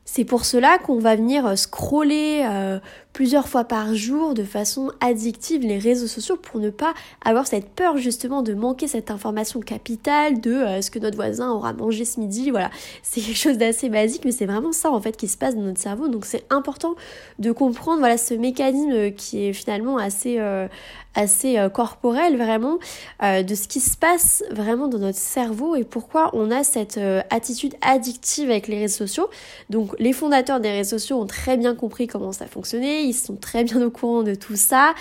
C'est 0.04 0.24
pour 0.24 0.44
cela 0.44 0.78
qu'on 0.78 0.98
va 0.98 1.14
venir 1.14 1.46
euh, 1.46 1.54
scroller 1.54 2.42
euh, 2.44 2.80
plusieurs 3.12 3.46
fois 3.46 3.62
par 3.62 3.94
jour 3.94 4.34
de 4.34 4.42
façon 4.42 4.90
addictive 5.00 5.62
les 5.62 5.78
réseaux 5.78 6.08
sociaux 6.08 6.36
pour 6.36 6.58
ne 6.58 6.70
pas 6.70 6.92
avoir 7.24 7.46
cette 7.46 7.70
peur 7.70 7.98
justement 7.98 8.42
de 8.42 8.52
manquer 8.52 8.88
cette 8.88 9.12
information 9.12 9.60
capitale 9.60 10.40
de 10.40 10.54
euh, 10.54 10.82
ce 10.82 10.90
que 10.90 10.98
notre 10.98 11.14
voisin 11.14 11.52
aura 11.52 11.72
mangé 11.72 12.04
ce 12.04 12.18
midi. 12.18 12.50
Voilà, 12.50 12.70
c'est 13.04 13.20
quelque 13.20 13.38
chose 13.38 13.58
d'assez 13.58 13.88
basique, 13.90 14.24
mais 14.24 14.32
c'est 14.32 14.46
vraiment 14.46 14.72
ça 14.72 14.90
en 14.90 15.00
fait 15.00 15.16
qui 15.16 15.28
se 15.28 15.38
passe 15.38 15.54
dans 15.54 15.62
notre 15.62 15.80
cerveau. 15.80 16.08
Donc 16.08 16.24
c'est 16.24 16.44
important 16.50 16.96
de 17.38 17.52
comprendre 17.52 18.00
voilà 18.00 18.18
ce 18.18 18.34
mécanisme 18.34 19.12
qui 19.12 19.46
est 19.46 19.52
finalement 19.52 19.98
assez 19.98 20.40
assez 21.14 21.58
euh, 21.58 21.68
corporelle 21.68 22.36
vraiment 22.36 22.78
euh, 23.22 23.42
de 23.42 23.54
ce 23.54 23.68
qui 23.68 23.80
se 23.80 23.96
passe 23.96 24.42
vraiment 24.50 24.88
dans 24.88 24.98
notre 24.98 25.18
cerveau 25.18 25.76
et 25.76 25.84
pourquoi 25.84 26.30
on 26.32 26.50
a 26.50 26.64
cette 26.64 27.00
attitude 27.30 27.74
addictive 27.80 28.50
avec 28.50 28.68
les 28.68 28.78
réseaux 28.78 29.06
sociaux. 29.06 29.28
Donc 29.70 29.94
les 29.98 30.12
fondateurs 30.12 30.60
des 30.60 30.70
réseaux 30.70 30.98
sociaux 30.98 31.20
ont 31.20 31.26
très 31.26 31.56
bien 31.56 31.74
compris 31.74 32.06
comment 32.06 32.32
ça 32.32 32.46
fonctionnait, 32.46 33.04
ils 33.04 33.14
sont 33.14 33.36
très 33.36 33.64
bien 33.64 33.82
au 33.82 33.90
courant 33.90 34.22
de 34.22 34.34
tout 34.34 34.56
ça. 34.56 34.94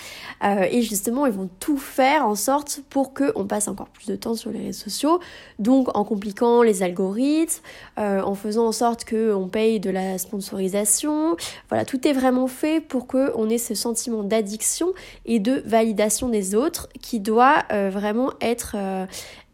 Et 0.44 0.82
justement 0.82 1.26
ils 1.26 1.32
vont 1.32 1.50
tout 1.60 1.78
faire 1.78 2.26
en 2.26 2.36
sorte 2.36 2.82
pour 2.90 3.14
qu'on 3.14 3.46
passe 3.46 3.68
encore 3.68 3.90
plus 3.90 4.08
de 4.08 4.16
temps 4.16 4.36
sur 4.36 4.52
les 4.52 4.60
réseaux 4.60 4.84
sociaux, 4.84 5.20
donc 5.60 5.96
en 5.96 6.04
compliquant 6.04 6.62
les 6.62 6.84
algorithmes, 6.84 7.62
en 7.98 8.36
faisant 8.36 8.68
en 8.68 8.72
sorte 8.72 9.06
qu'on 9.06 9.48
paye 9.48 9.80
de 9.80 9.90
la 9.90 10.18
sponsorisation, 10.18 11.36
voilà, 11.70 11.86
tout 11.86 12.08
est 12.08 12.14
vraiment 12.14 12.48
fait 12.48 12.82
pour 12.82 13.08
qu'on 13.08 13.50
ait 13.50 13.58
ce 13.58 13.76
sentiment 13.76 14.24
d'addiction 14.24 14.94
et 15.26 15.40
de 15.40 15.62
validation 15.66 16.01
des 16.30 16.56
autres 16.56 16.90
qui 17.02 17.20
doit 17.20 17.64
euh, 17.72 17.90
vraiment 17.90 18.32
être, 18.42 18.76
euh, 18.78 19.06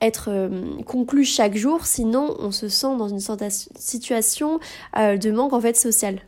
être 0.01 0.29
euh, 0.29 0.81
conclu 0.85 1.25
chaque 1.25 1.55
jour, 1.55 1.85
sinon 1.85 2.35
on 2.39 2.51
se 2.51 2.69
sent 2.69 2.95
dans 2.97 3.07
une 3.07 3.19
situation 3.75 4.59
de 4.95 5.31
manque 5.31 5.53
en 5.53 5.61
fait 5.61 5.75
social. 5.75 6.19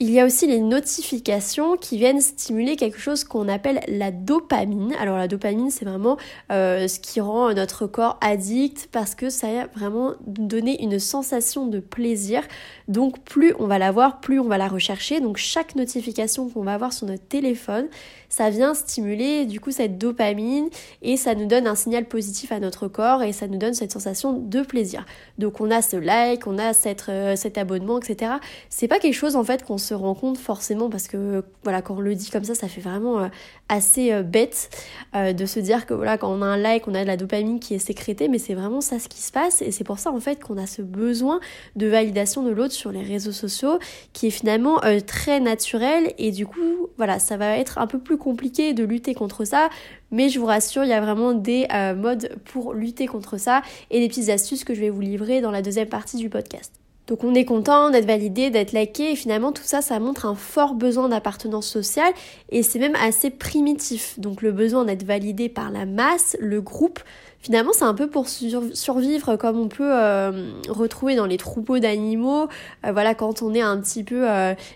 Il 0.00 0.10
y 0.10 0.18
a 0.18 0.26
aussi 0.26 0.48
les 0.48 0.58
notifications 0.58 1.76
qui 1.76 1.96
viennent 1.98 2.20
stimuler 2.20 2.74
quelque 2.74 2.98
chose 2.98 3.22
qu'on 3.22 3.48
appelle 3.48 3.80
la 3.86 4.10
dopamine. 4.10 4.92
Alors 4.98 5.16
la 5.16 5.28
dopamine, 5.28 5.70
c'est 5.70 5.84
vraiment 5.84 6.18
ce 6.50 6.98
qui 6.98 7.20
rend 7.20 7.54
notre 7.54 7.86
corps 7.86 8.18
addict 8.20 8.88
parce 8.90 9.14
que 9.14 9.30
ça 9.30 9.46
va 9.46 9.66
vraiment 9.68 10.14
donner 10.26 10.82
une 10.82 10.98
sensation 10.98 11.68
de 11.68 11.78
plaisir. 11.78 12.42
Donc 12.88 13.20
plus 13.20 13.54
on 13.60 13.68
va 13.68 13.78
la 13.78 13.92
voir, 13.92 14.20
plus 14.20 14.40
on 14.40 14.48
va 14.48 14.58
la 14.58 14.66
rechercher. 14.66 15.20
Donc 15.20 15.36
chaque 15.36 15.76
notification 15.76 16.48
qu'on 16.48 16.64
va 16.64 16.74
avoir 16.74 16.92
sur 16.92 17.06
notre 17.06 17.26
téléphone, 17.26 17.86
ça 18.34 18.50
vient 18.50 18.74
stimuler 18.74 19.46
du 19.46 19.60
coup 19.60 19.70
cette 19.70 19.96
dopamine 19.96 20.68
et 21.02 21.16
ça 21.16 21.36
nous 21.36 21.46
donne 21.46 21.68
un 21.68 21.76
signal 21.76 22.04
positif 22.06 22.50
à 22.50 22.58
notre 22.58 22.88
corps 22.88 23.22
et 23.22 23.32
ça 23.32 23.46
nous 23.46 23.58
donne 23.58 23.74
cette 23.74 23.92
sensation 23.92 24.32
de 24.32 24.62
plaisir. 24.62 25.06
Donc 25.38 25.60
on 25.60 25.70
a 25.70 25.80
ce 25.82 25.94
like, 25.94 26.48
on 26.48 26.58
a 26.58 26.72
euh, 27.08 27.36
cet 27.36 27.58
abonnement, 27.58 28.00
etc. 28.00 28.32
C'est 28.70 28.88
pas 28.88 28.98
quelque 28.98 29.14
chose 29.14 29.36
en 29.36 29.44
fait 29.44 29.62
qu'on 29.62 29.78
se 29.78 29.94
rend 29.94 30.16
compte 30.16 30.36
forcément 30.36 30.90
parce 30.90 31.06
que 31.06 31.44
voilà 31.62 31.80
quand 31.80 31.94
on 31.94 32.00
le 32.00 32.16
dit 32.16 32.28
comme 32.28 32.42
ça, 32.42 32.56
ça 32.56 32.66
fait 32.66 32.80
vraiment 32.80 33.20
euh, 33.20 33.28
assez 33.68 34.12
euh, 34.12 34.24
bête 34.24 34.68
de 35.14 35.46
se 35.46 35.60
dire 35.60 35.86
que 35.86 35.94
voilà 35.94 36.18
quand 36.18 36.28
on 36.28 36.42
a 36.42 36.46
un 36.46 36.56
like, 36.56 36.88
on 36.88 36.94
a 36.96 37.02
de 37.02 37.06
la 37.06 37.16
dopamine 37.16 37.60
qui 37.60 37.74
est 37.74 37.78
sécrétée, 37.78 38.26
mais 38.26 38.38
c'est 38.38 38.54
vraiment 38.54 38.80
ça 38.80 38.98
ce 38.98 39.08
qui 39.08 39.22
se 39.22 39.30
passe 39.30 39.62
et 39.62 39.70
c'est 39.70 39.84
pour 39.84 40.00
ça 40.00 40.10
en 40.10 40.18
fait 40.18 40.42
qu'on 40.42 40.58
a 40.58 40.66
ce 40.66 40.82
besoin 40.82 41.38
de 41.76 41.86
validation 41.86 42.42
de 42.42 42.50
l'autre 42.50 42.74
sur 42.74 42.90
les 42.90 43.02
réseaux 43.02 43.30
sociaux 43.30 43.78
qui 44.12 44.26
est 44.26 44.30
finalement 44.30 44.80
très 45.06 45.38
naturel 45.38 46.14
et 46.18 46.32
du 46.32 46.46
coup 46.46 46.88
voilà 46.96 47.20
ça 47.20 47.36
va 47.36 47.56
être 47.58 47.78
un 47.78 47.86
peu 47.86 48.00
plus 48.00 48.18
compliqué 48.24 48.72
de 48.72 48.84
lutter 48.84 49.14
contre 49.14 49.44
ça, 49.44 49.68
mais 50.10 50.30
je 50.30 50.40
vous 50.40 50.46
rassure, 50.46 50.82
il 50.82 50.88
y 50.88 50.94
a 50.94 51.00
vraiment 51.00 51.34
des 51.34 51.66
euh, 51.72 51.94
modes 51.94 52.30
pour 52.46 52.72
lutter 52.72 53.06
contre 53.06 53.38
ça 53.38 53.62
et 53.90 54.00
des 54.00 54.08
petites 54.08 54.30
astuces 54.30 54.64
que 54.64 54.74
je 54.74 54.80
vais 54.80 54.90
vous 54.90 55.02
livrer 55.02 55.42
dans 55.42 55.50
la 55.50 55.60
deuxième 55.60 55.88
partie 55.88 56.16
du 56.16 56.30
podcast. 56.30 56.83
Donc 57.06 57.22
on 57.22 57.34
est 57.34 57.44
content 57.44 57.90
d'être 57.90 58.06
validé, 58.06 58.48
d'être 58.48 58.72
liké 58.72 59.12
et 59.12 59.16
finalement 59.16 59.52
tout 59.52 59.62
ça 59.62 59.82
ça 59.82 59.98
montre 59.98 60.24
un 60.24 60.34
fort 60.34 60.74
besoin 60.74 61.10
d'appartenance 61.10 61.66
sociale 61.66 62.12
et 62.48 62.62
c'est 62.62 62.78
même 62.78 62.96
assez 62.96 63.28
primitif. 63.28 64.18
Donc 64.18 64.40
le 64.40 64.52
besoin 64.52 64.86
d'être 64.86 65.04
validé 65.04 65.50
par 65.50 65.70
la 65.70 65.84
masse, 65.84 66.34
le 66.40 66.62
groupe, 66.62 67.00
finalement 67.40 67.72
c'est 67.74 67.84
un 67.84 67.92
peu 67.92 68.06
pour 68.06 68.26
survivre 68.28 69.36
comme 69.36 69.60
on 69.60 69.68
peut 69.68 69.92
euh, 69.92 70.50
retrouver 70.70 71.14
dans 71.14 71.26
les 71.26 71.36
troupeaux 71.36 71.78
d'animaux. 71.78 72.48
Euh, 72.86 72.92
voilà 72.92 73.14
quand 73.14 73.42
on 73.42 73.52
est 73.52 73.60
un 73.60 73.78
petit 73.78 74.02
peu 74.02 74.24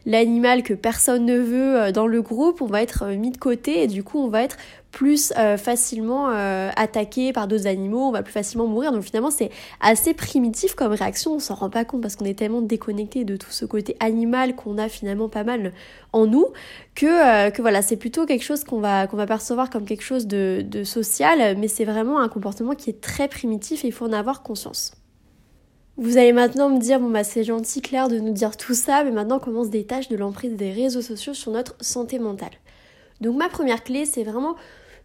l'animal 0.04 0.62
que 0.62 0.74
personne 0.74 1.24
ne 1.24 1.38
veut 1.38 1.92
dans 1.92 2.06
le 2.06 2.20
groupe, 2.20 2.60
on 2.60 2.66
va 2.66 2.82
être 2.82 3.06
mis 3.06 3.30
de 3.30 3.38
côté 3.38 3.82
et 3.82 3.86
du 3.86 4.02
coup 4.02 4.18
on 4.18 4.28
va 4.28 4.42
être 4.42 4.58
plus 4.90 5.32
euh, 5.36 5.56
facilement 5.56 6.30
euh, 6.30 6.70
attaqué 6.76 7.32
par 7.32 7.46
d'autres 7.46 7.66
animaux, 7.66 8.08
on 8.08 8.10
va 8.10 8.22
plus 8.22 8.32
facilement 8.32 8.66
mourir. 8.66 8.92
Donc 8.92 9.02
finalement 9.02 9.30
c'est 9.30 9.50
assez 9.80 10.14
primitif 10.14 10.74
comme 10.74 10.92
réaction, 10.92 11.34
on 11.34 11.38
s'en 11.38 11.54
rend 11.54 11.70
pas 11.70 11.84
compte 11.84 12.00
parce 12.00 12.16
qu'on 12.16 12.24
est 12.24 12.38
tellement 12.38 12.62
déconnecté 12.62 13.24
de 13.24 13.36
tout 13.36 13.50
ce 13.50 13.64
côté 13.64 13.96
animal 14.00 14.54
qu'on 14.54 14.78
a 14.78 14.88
finalement 14.88 15.28
pas 15.28 15.44
mal 15.44 15.72
en 16.12 16.26
nous 16.26 16.46
que, 16.94 17.06
euh, 17.06 17.50
que 17.50 17.60
voilà 17.60 17.82
c'est 17.82 17.96
plutôt 17.96 18.24
quelque 18.26 18.44
chose 18.44 18.64
qu'on 18.64 18.80
va, 18.80 19.06
qu'on 19.06 19.16
va 19.16 19.26
percevoir 19.26 19.70
comme 19.70 19.84
quelque 19.84 20.04
chose 20.04 20.26
de, 20.26 20.64
de 20.66 20.84
social, 20.84 21.56
mais 21.58 21.68
c'est 21.68 21.84
vraiment 21.84 22.20
un 22.20 22.28
comportement 22.28 22.74
qui 22.74 22.90
est 22.90 23.00
très 23.00 23.28
primitif 23.28 23.84
et 23.84 23.88
il 23.88 23.92
faut 23.92 24.06
en 24.06 24.12
avoir 24.12 24.42
conscience. 24.42 24.92
Vous 26.00 26.16
allez 26.16 26.32
maintenant 26.32 26.70
me 26.70 26.78
dire, 26.78 27.00
bon 27.00 27.10
bah 27.10 27.24
c'est 27.24 27.42
gentil 27.42 27.82
Claire 27.82 28.08
de 28.08 28.20
nous 28.20 28.32
dire 28.32 28.56
tout 28.56 28.74
ça, 28.74 29.02
mais 29.02 29.10
maintenant 29.10 29.40
comment 29.40 29.64
se 29.64 29.68
détache 29.68 30.08
de 30.08 30.16
l'emprise 30.16 30.54
des 30.54 30.70
réseaux 30.70 31.02
sociaux 31.02 31.34
sur 31.34 31.50
notre 31.50 31.74
santé 31.80 32.20
mentale. 32.20 32.52
Donc 33.20 33.36
ma 33.36 33.48
première 33.48 33.82
clé, 33.82 34.04
c'est 34.04 34.24
vraiment 34.24 34.56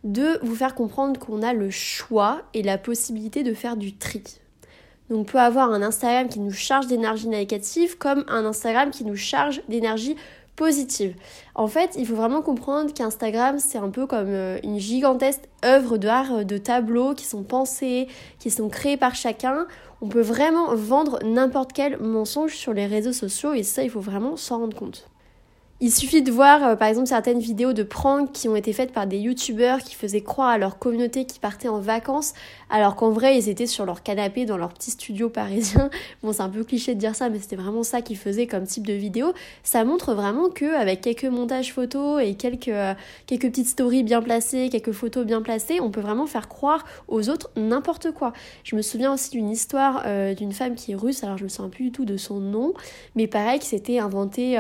de 0.04 0.40
vous 0.42 0.56
faire 0.56 0.76
comprendre 0.76 1.20
qu'on 1.20 1.42
a 1.42 1.54
le 1.54 1.70
choix 1.70 2.42
et 2.54 2.62
la 2.62 2.78
possibilité 2.78 3.44
de 3.44 3.54
faire 3.54 3.78
du 3.78 3.96
tri. 3.96 4.22
Donc 5.10 5.20
on 5.20 5.24
peut 5.24 5.40
avoir 5.40 5.72
un 5.72 5.82
Instagram 5.82 6.30
qui 6.30 6.40
nous 6.40 6.52
charge 6.52 6.88
d'énergie 6.88 7.28
négative 7.28 7.98
comme 7.98 8.26
un 8.28 8.46
Instagram 8.46 8.92
qui 8.92 9.06
nous 9.06 9.16
charge 9.16 9.62
d'énergie 9.68 10.16
positive. 10.56 11.16
En 11.56 11.68
fait, 11.68 11.96
il 11.98 12.06
faut 12.06 12.16
vraiment 12.16 12.42
comprendre 12.42 12.94
qu'Instagram, 12.94 13.58
c'est 13.60 13.80
un 13.80 13.90
peu 13.90 14.06
comme 14.06 14.28
euh, 14.30 14.60
une 14.64 14.80
gigantesque 14.80 15.42
œuvre 15.66 15.98
d'art 15.98 16.32
euh, 16.32 16.44
de 16.44 16.58
tableaux 16.58 17.14
qui 17.16 17.26
sont 17.26 17.44
pensés, 17.44 18.08
qui 18.40 18.52
sont 18.52 18.70
créés 18.70 18.98
par 18.98 19.16
chacun. 19.16 19.66
On 20.02 20.10
peut 20.10 20.22
vraiment 20.22 20.76
vendre 20.76 21.20
n'importe 21.24 21.74
quel 21.74 21.98
mensonge 22.00 22.56
sur 22.56 22.74
les 22.74 22.86
réseaux 22.86 23.14
sociaux 23.14 23.54
et 23.54 23.64
ça, 23.64 23.84
il 23.84 23.90
faut 23.90 24.00
vraiment 24.00 24.38
s'en 24.38 24.60
rendre 24.60 24.78
compte. 24.78 25.10
Il 25.86 25.92
suffit 25.92 26.22
de 26.22 26.32
voir 26.32 26.64
euh, 26.64 26.76
par 26.78 26.88
exemple 26.88 27.08
certaines 27.08 27.42
vidéos 27.42 27.74
de 27.74 27.84
pranks 27.84 28.32
qui 28.32 28.48
ont 28.48 28.56
été 28.56 28.72
faites 28.72 28.94
par 28.94 29.06
des 29.06 29.18
youtubeurs 29.18 29.80
qui 29.80 29.96
faisaient 29.96 30.22
croire 30.22 30.48
à 30.48 30.58
leur 30.58 30.80
communauté 30.80 31.26
qui 31.26 31.40
partaient 31.40 31.68
en 31.68 31.82
vacances 31.82 32.32
alors 32.74 32.96
qu'en 32.96 33.12
vrai 33.12 33.38
ils 33.38 33.50
étaient 33.50 33.68
sur 33.68 33.86
leur 33.86 34.02
canapé 34.02 34.46
dans 34.46 34.58
leur 34.58 34.74
petit 34.74 34.92
studio 34.92 35.30
parisien. 35.30 35.90
Bon 36.24 36.34
c'est 36.34 36.42
un 36.42 36.50
peu 36.50 36.64
cliché 36.64 36.96
de 36.96 37.00
dire 37.00 37.16
ça 37.16 37.30
mais 37.30 37.38
c'était 37.40 37.56
vraiment 37.56 37.84
ça 37.84 38.02
qu'ils 38.02 38.18
faisaient 38.18 38.48
comme 38.48 38.66
type 38.66 38.86
de 38.86 38.94
vidéo. 38.94 39.34
Ça 39.62 39.86
montre 39.86 40.16
vraiment 40.16 40.50
que 40.50 40.76
avec 40.76 41.02
quelques 41.02 41.26
montages 41.26 41.72
photos 41.72 42.22
et 42.24 42.34
quelques, 42.34 42.70
euh, 42.70 42.96
petites 43.28 43.68
stories 43.68 44.04
bien 44.04 44.22
placées, 44.24 44.70
quelques 44.70 44.92
photos 44.92 45.26
bien 45.26 45.44
placées, 45.44 45.80
on 45.80 45.92
peut 45.92 46.02
vraiment 46.02 46.26
faire 46.26 46.50
croire 46.50 46.84
aux 47.08 47.30
autres 47.30 47.52
n'importe 47.56 48.12
quoi. 48.12 48.34
Je 48.64 48.76
me 48.76 48.82
souviens 48.82 49.14
aussi 49.14 49.30
d'une 49.30 49.52
histoire 49.52 50.04
euh, 50.08 50.34
d'une 50.34 50.52
femme 50.52 50.74
qui 50.74 50.94
est 50.94 50.96
russe, 50.96 51.24
alors 51.24 51.38
je 51.38 51.44
me 51.44 51.50
souviens 51.50 51.70
plus 51.70 51.86
du 51.86 51.92
tout 51.92 52.06
de 52.06 52.18
son 52.18 52.40
nom, 52.40 52.74
mais 53.16 53.28
pareil 53.28 53.60
qui 53.60 53.68
s'était 53.68 54.00
inventé 54.00 54.58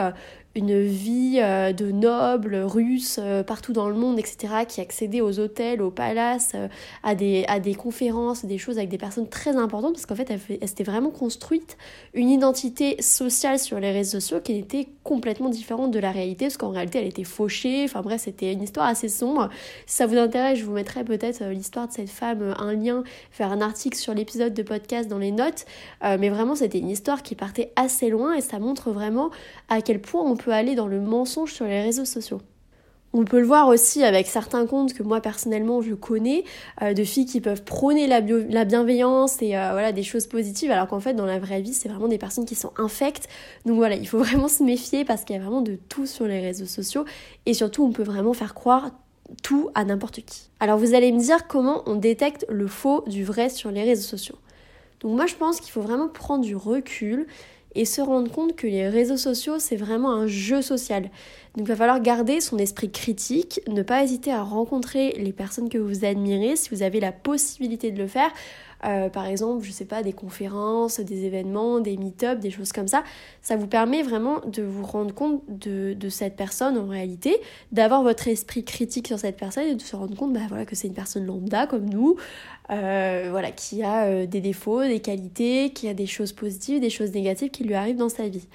une 0.55 0.84
vie 0.84 1.39
euh, 1.41 1.74
de 1.74 1.91
nobles 1.91 2.55
russes 2.55 3.20
euh, 3.22 3.43
partout 3.43 3.74
dans 3.74 3.89
le 3.89 3.96
monde, 3.96 4.20
etc., 4.20 4.65
qui 4.67 4.82
accédaient 4.82 5.22
aux 5.22 5.39
hôtels, 5.39 5.82
aux 5.82 5.91
palaces, 5.91 6.51
euh, 6.55 6.67
à, 7.01 7.12
à 7.12 7.60
des 7.60 7.75
conférences, 7.75 8.03
des 8.44 8.58
choses 8.58 8.78
avec 8.78 8.90
des 8.90 8.98
personnes 8.98 9.28
très 9.28 9.56
importantes, 9.56 9.94
parce 9.94 10.06
qu'en 10.06 10.16
fait, 10.16 10.30
elle, 10.30 10.68
s'était 10.68 10.84
vraiment 10.84 11.10
construite 11.10 11.78
une 12.14 12.30
identité 12.30 13.02
sociale 13.02 13.60
sur 13.60 13.80
les 13.80 13.92
réseaux 13.92 14.20
sociaux 14.20 14.42
qui 14.42 14.58
était 14.58 14.88
complètement 15.04 15.50
différente 15.50 15.92
de 15.92 16.00
la 16.00 16.12
réalité, 16.12 16.46
parce 16.46 16.58
qu'en 16.58 16.70
réalité, 16.70 17.00
elle 17.00 17.08
était 17.08 17.24
fauchée, 17.24 17.84
enfin 17.86 18.02
bref, 18.02 18.22
c'était 18.22 18.54
une 18.54 18.64
histoire 18.64 18.88
assez 18.88 19.10
sombre. 19.10 19.50
Si 19.86 19.98
ça 19.98 20.08
vous 20.08 20.18
intéresse, 20.18 20.60
je 20.60 20.66
vous 20.66 20.74
mettrai 20.74 21.04
peut-être 21.04 21.44
l'histoire 21.46 21.88
de 21.88 21.94
cette 21.94 22.10
femme, 22.10 22.54
un 22.58 22.74
lien, 22.74 23.04
faire 23.32 23.52
un 23.52 23.62
article 23.62 23.98
sur 23.98 24.14
l'épisode 24.14 24.54
de 24.54 24.64
podcast 24.64 25.10
dans 25.10 25.20
les 25.20 25.32
notes, 25.32 25.66
mais 26.02 26.30
vraiment, 26.30 26.56
c'était 26.56 26.80
une 26.80 26.90
histoire 26.90 27.24
qui 27.24 27.36
partait 27.36 27.72
assez 27.76 28.10
loin, 28.10 28.34
et 28.34 28.42
ça 28.42 28.60
montre 28.60 28.92
vraiment 28.92 29.30
à 29.70 29.82
quel 29.82 30.02
point 30.02 30.24
on 30.24 30.36
peut 30.36 30.52
aller 30.52 30.76
dans 30.76 30.88
le 30.88 31.00
mensonge 31.00 31.54
sur 31.54 31.66
les 31.66 31.82
réseaux 31.82 32.06
sociaux. 32.06 32.42
On 33.15 33.25
peut 33.25 33.39
le 33.39 33.46
voir 33.46 33.67
aussi 33.67 34.03
avec 34.03 34.25
certains 34.25 34.65
comptes 34.65 34.93
que 34.93 35.03
moi 35.03 35.22
personnellement 35.22 35.82
je 35.84 35.93
connais, 35.93 36.46
euh, 36.82 36.93
de 36.93 37.03
filles 37.03 37.27
qui 37.27 37.41
peuvent 37.41 37.63
prôner 37.63 38.08
la, 38.08 38.22
la 38.22 38.65
bienveillance 38.65 39.39
et 39.41 39.55
euh, 39.55 39.70
voilà 39.72 39.91
des 39.91 40.01
choses 40.01 40.25
positives, 40.25 40.72
alors 40.72 40.88
qu'en 40.88 41.00
fait 41.00 41.13
dans 41.13 41.27
la 41.27 41.38
vraie 41.38 41.62
vie 41.62 41.74
c'est 41.74 41.89
vraiment 41.89 42.08
des 42.08 42.17
personnes 42.17 42.46
qui 42.46 42.55
sont 42.55 42.74
infectes. 42.77 43.29
Donc 43.65 43.75
voilà, 43.75 43.96
il 43.96 44.08
faut 44.08 44.17
vraiment 44.17 44.48
se 44.48 44.63
méfier 44.63 45.05
parce 45.05 45.24
qu'il 45.24 45.36
y 45.36 45.39
a 45.39 45.41
vraiment 45.41 45.62
de 45.62 45.77
tout 45.89 46.08
sur 46.08 46.25
les 46.25 46.41
réseaux 46.41 46.65
sociaux 46.65 47.05
et 47.46 47.53
surtout 47.53 47.84
on 47.84 47.91
peut 47.91 48.03
vraiment 48.03 48.34
faire 48.34 48.55
croire 48.55 48.89
tout 49.43 49.70
à 49.75 49.86
n'importe 49.86 50.22
qui. 50.25 50.50
Alors 50.60 50.79
vous 50.79 50.96
allez 50.96 51.12
me 51.12 51.20
dire 51.20 51.48
comment 51.48 51.84
on 51.86 51.96
détecte 51.96 52.48
le 52.50 52.67
faux 52.67 53.03
du 53.05 53.24
vrai 53.24 53.50
sur 53.50 53.70
les 53.70 53.84
réseaux 53.84 54.01
sociaux. 54.01 54.38
Donc 55.01 55.15
moi 55.15 55.27
je 55.27 55.36
pense 55.36 55.60
qu'il 55.60 55.72
faut 55.72 55.82
vraiment 55.82 56.08
prendre 56.08 56.43
du 56.43 56.55
recul 56.55 57.27
et 57.75 57.86
se 57.86 58.01
rendre 58.01 58.32
compte 58.32 58.56
que 58.56 58.68
les 58.68 58.88
réseaux 58.88 59.18
sociaux, 59.18 59.60
c'est 59.60 59.75
vraiment 59.75 60.12
un 60.12 60.27
jeu 60.27 60.62
social. 60.62 61.03
Donc 61.56 61.65
il 61.65 61.68
va 61.68 61.75
falloir 61.75 62.01
garder 62.01 62.42
son 62.42 62.58
esprit 62.58 62.92
critique, 62.92 63.62
ne 63.68 63.84
pas 63.84 64.03
hésiter 64.03 64.32
à 64.32 64.42
rencontrer 64.42 65.13
les 65.18 65.34
personnes 65.34 65.70
que 65.70 65.77
vous 65.77 66.06
admirez 66.06 66.56
si 66.56 66.70
vous 66.70 66.84
avez 66.84 67.00
la 67.00 67.12
possibilité 67.12 67.92
de 67.92 67.98
le 68.00 68.08
faire. 68.08 68.32
Euh, 68.86 69.10
par 69.10 69.25
exemple, 69.25 69.63
je 69.63 69.72
sais 69.72 69.86
pas, 69.86 70.04
des 70.04 70.13
conférences, 70.13 71.00
des 71.00 71.25
événements, 71.25 71.80
des 71.80 71.98
meet-ups, 71.98 72.40
des 72.40 72.52
choses 72.52 72.72
comme 72.72 72.88
ça. 72.88 73.04
Ça 73.42 73.56
vous 73.56 73.68
permet 73.68 74.04
vraiment 74.04 74.42
de 74.46 74.63
vous 74.63 74.84
rendre 74.84 75.13
compte 75.13 75.42
de, 75.48 75.94
de 75.94 76.10
cette 76.10 76.36
personne 76.36 76.78
en 76.78 76.88
réalité, 76.88 77.38
d'avoir 77.72 78.04
votre 78.04 78.28
esprit 78.28 78.63
critique 78.63 79.08
sur 79.08 79.20
cette 79.20 79.38
personne 79.38 79.68
et 79.68 79.75
de 79.75 79.82
se 79.82 79.96
rendre 79.96 80.16
compte 80.16 80.34
bah, 80.34 80.42
voilà, 80.50 80.66
que 80.66 80.75
c'est 80.75 80.88
une 80.88 80.94
personne 80.94 81.25
lambda 81.25 81.68
comme 81.68 81.90
nous, 81.90 82.18
euh, 82.72 83.28
voilà, 83.30 83.52
qui 83.52 83.84
a 83.84 84.06
euh, 84.06 84.25
des 84.25 84.42
défauts, 84.42 84.84
des 84.84 85.00
qualités, 85.00 85.72
qui 85.72 85.88
a 85.88 85.94
des 85.94 86.08
choses 86.08 86.34
positives, 86.34 86.80
des 86.80 86.90
choses 86.90 87.12
négatives 87.12 87.52
qui 87.52 87.63
lui 87.63 87.75
arrivent 87.75 87.98
dans 87.98 88.10
sa 88.10 88.28
vie. 88.28 88.48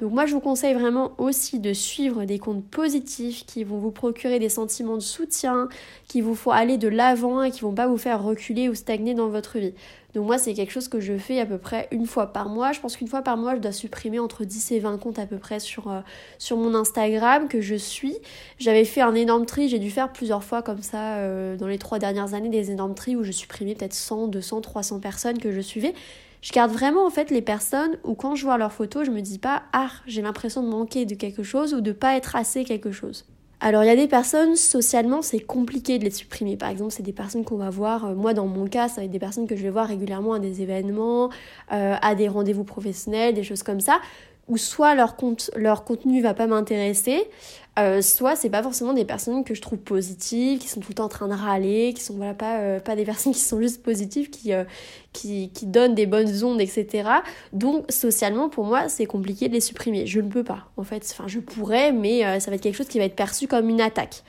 Donc 0.00 0.12
moi 0.12 0.24
je 0.24 0.32
vous 0.32 0.40
conseille 0.40 0.72
vraiment 0.72 1.12
aussi 1.18 1.58
de 1.58 1.74
suivre 1.74 2.24
des 2.24 2.38
comptes 2.38 2.64
positifs 2.64 3.44
qui 3.44 3.64
vont 3.64 3.76
vous 3.76 3.90
procurer 3.90 4.38
des 4.38 4.48
sentiments 4.48 4.94
de 4.94 5.02
soutien, 5.02 5.68
qui 6.08 6.22
vous 6.22 6.34
font 6.34 6.52
aller 6.52 6.78
de 6.78 6.88
l'avant 6.88 7.42
et 7.42 7.50
qui 7.50 7.60
vont 7.60 7.74
pas 7.74 7.86
vous 7.86 7.98
faire 7.98 8.22
reculer 8.22 8.70
ou 8.70 8.74
stagner 8.74 9.12
dans 9.12 9.28
votre 9.28 9.58
vie. 9.58 9.74
Donc 10.14 10.24
moi 10.24 10.38
c'est 10.38 10.54
quelque 10.54 10.72
chose 10.72 10.88
que 10.88 11.00
je 11.00 11.18
fais 11.18 11.38
à 11.38 11.44
peu 11.44 11.58
près 11.58 11.86
une 11.90 12.06
fois 12.06 12.28
par 12.28 12.48
mois. 12.48 12.72
Je 12.72 12.80
pense 12.80 12.96
qu'une 12.96 13.08
fois 13.08 13.20
par 13.20 13.36
mois 13.36 13.56
je 13.56 13.60
dois 13.60 13.72
supprimer 13.72 14.18
entre 14.18 14.44
10 14.44 14.72
et 14.72 14.80
20 14.80 14.96
comptes 14.96 15.18
à 15.18 15.26
peu 15.26 15.36
près 15.36 15.60
sur, 15.60 15.90
euh, 15.90 16.00
sur 16.38 16.56
mon 16.56 16.74
Instagram 16.74 17.46
que 17.46 17.60
je 17.60 17.74
suis. 17.74 18.16
J'avais 18.58 18.86
fait 18.86 19.02
un 19.02 19.14
énorme 19.14 19.44
tri, 19.44 19.68
j'ai 19.68 19.78
dû 19.78 19.90
faire 19.90 20.10
plusieurs 20.10 20.42
fois 20.42 20.62
comme 20.62 20.82
ça 20.82 21.16
euh, 21.16 21.58
dans 21.58 21.66
les 21.66 21.78
trois 21.78 21.98
dernières 21.98 22.32
années 22.32 22.48
des 22.48 22.70
énormes 22.70 22.94
tris 22.94 23.16
où 23.16 23.22
je 23.22 23.32
supprimais 23.32 23.74
peut-être 23.74 23.92
100, 23.92 24.28
200, 24.28 24.62
300 24.62 24.98
personnes 25.00 25.38
que 25.38 25.52
je 25.52 25.60
suivais. 25.60 25.92
Je 26.42 26.52
garde 26.52 26.70
vraiment 26.70 27.06
en 27.06 27.10
fait 27.10 27.30
les 27.30 27.42
personnes 27.42 27.98
où 28.04 28.14
quand 28.14 28.34
je 28.34 28.44
vois 28.44 28.56
leurs 28.56 28.72
photos 28.72 29.04
je 29.04 29.10
me 29.10 29.20
dis 29.20 29.38
pas 29.38 29.62
ah 29.72 29.90
j'ai 30.06 30.22
l'impression 30.22 30.62
de 30.62 30.68
manquer 30.68 31.04
de 31.04 31.14
quelque 31.14 31.42
chose 31.42 31.74
ou 31.74 31.80
de 31.80 31.92
pas 31.92 32.16
être 32.16 32.34
assez 32.36 32.64
quelque 32.64 32.92
chose. 32.92 33.26
Alors 33.62 33.84
il 33.84 33.88
y 33.88 33.90
a 33.90 33.96
des 33.96 34.08
personnes, 34.08 34.56
socialement, 34.56 35.20
c'est 35.20 35.40
compliqué 35.40 35.98
de 35.98 36.04
les 36.04 36.10
supprimer. 36.10 36.56
Par 36.56 36.70
exemple, 36.70 36.92
c'est 36.92 37.02
des 37.02 37.12
personnes 37.12 37.44
qu'on 37.44 37.58
va 37.58 37.68
voir, 37.68 38.06
euh, 38.06 38.14
moi 38.14 38.32
dans 38.32 38.46
mon 38.46 38.66
cas, 38.66 38.88
ça 38.88 39.02
va 39.02 39.04
être 39.04 39.10
des 39.10 39.18
personnes 39.18 39.46
que 39.46 39.54
je 39.54 39.62
vais 39.62 39.68
voir 39.68 39.86
régulièrement 39.86 40.32
à 40.32 40.38
des 40.38 40.62
événements, 40.62 41.28
euh, 41.70 41.94
à 42.00 42.14
des 42.14 42.28
rendez-vous 42.28 42.64
professionnels, 42.64 43.34
des 43.34 43.42
choses 43.42 43.62
comme 43.62 43.80
ça 43.80 44.00
ou 44.50 44.56
soit 44.56 44.94
leur, 44.94 45.16
compte, 45.16 45.50
leur 45.56 45.84
contenu 45.84 46.20
va 46.20 46.34
pas 46.34 46.48
m'intéresser, 46.48 47.28
euh, 47.78 48.02
soit 48.02 48.34
c'est 48.34 48.50
pas 48.50 48.64
forcément 48.64 48.92
des 48.92 49.04
personnes 49.04 49.44
que 49.44 49.54
je 49.54 49.62
trouve 49.62 49.78
positives, 49.78 50.58
qui 50.58 50.68
sont 50.68 50.80
tout 50.80 50.88
le 50.90 50.96
temps 50.96 51.04
en 51.04 51.08
train 51.08 51.28
de 51.28 51.34
râler, 51.34 51.94
qui 51.94 52.02
sont 52.02 52.14
voilà 52.14 52.34
pas, 52.34 52.58
euh, 52.58 52.80
pas 52.80 52.96
des 52.96 53.04
personnes 53.04 53.32
qui 53.32 53.38
sont 53.38 53.60
juste 53.60 53.82
positives, 53.82 54.28
qui, 54.28 54.52
euh, 54.52 54.64
qui, 55.12 55.50
qui, 55.50 55.66
donnent 55.66 55.94
des 55.94 56.06
bonnes 56.06 56.42
ondes, 56.42 56.60
etc. 56.60 57.08
Donc 57.52 57.84
socialement 57.90 58.48
pour 58.48 58.64
moi 58.64 58.88
c'est 58.88 59.06
compliqué 59.06 59.48
de 59.48 59.54
les 59.54 59.60
supprimer. 59.60 60.04
Je 60.06 60.20
ne 60.20 60.28
peux 60.28 60.44
pas 60.44 60.66
en 60.76 60.82
fait, 60.82 61.08
enfin 61.12 61.28
je 61.28 61.38
pourrais, 61.38 61.92
mais 61.92 62.40
ça 62.40 62.50
va 62.50 62.56
être 62.56 62.62
quelque 62.62 62.76
chose 62.76 62.88
qui 62.88 62.98
va 62.98 63.04
être 63.04 63.16
perçu 63.16 63.46
comme 63.46 63.68
une 63.68 63.80
attaque. 63.80 64.24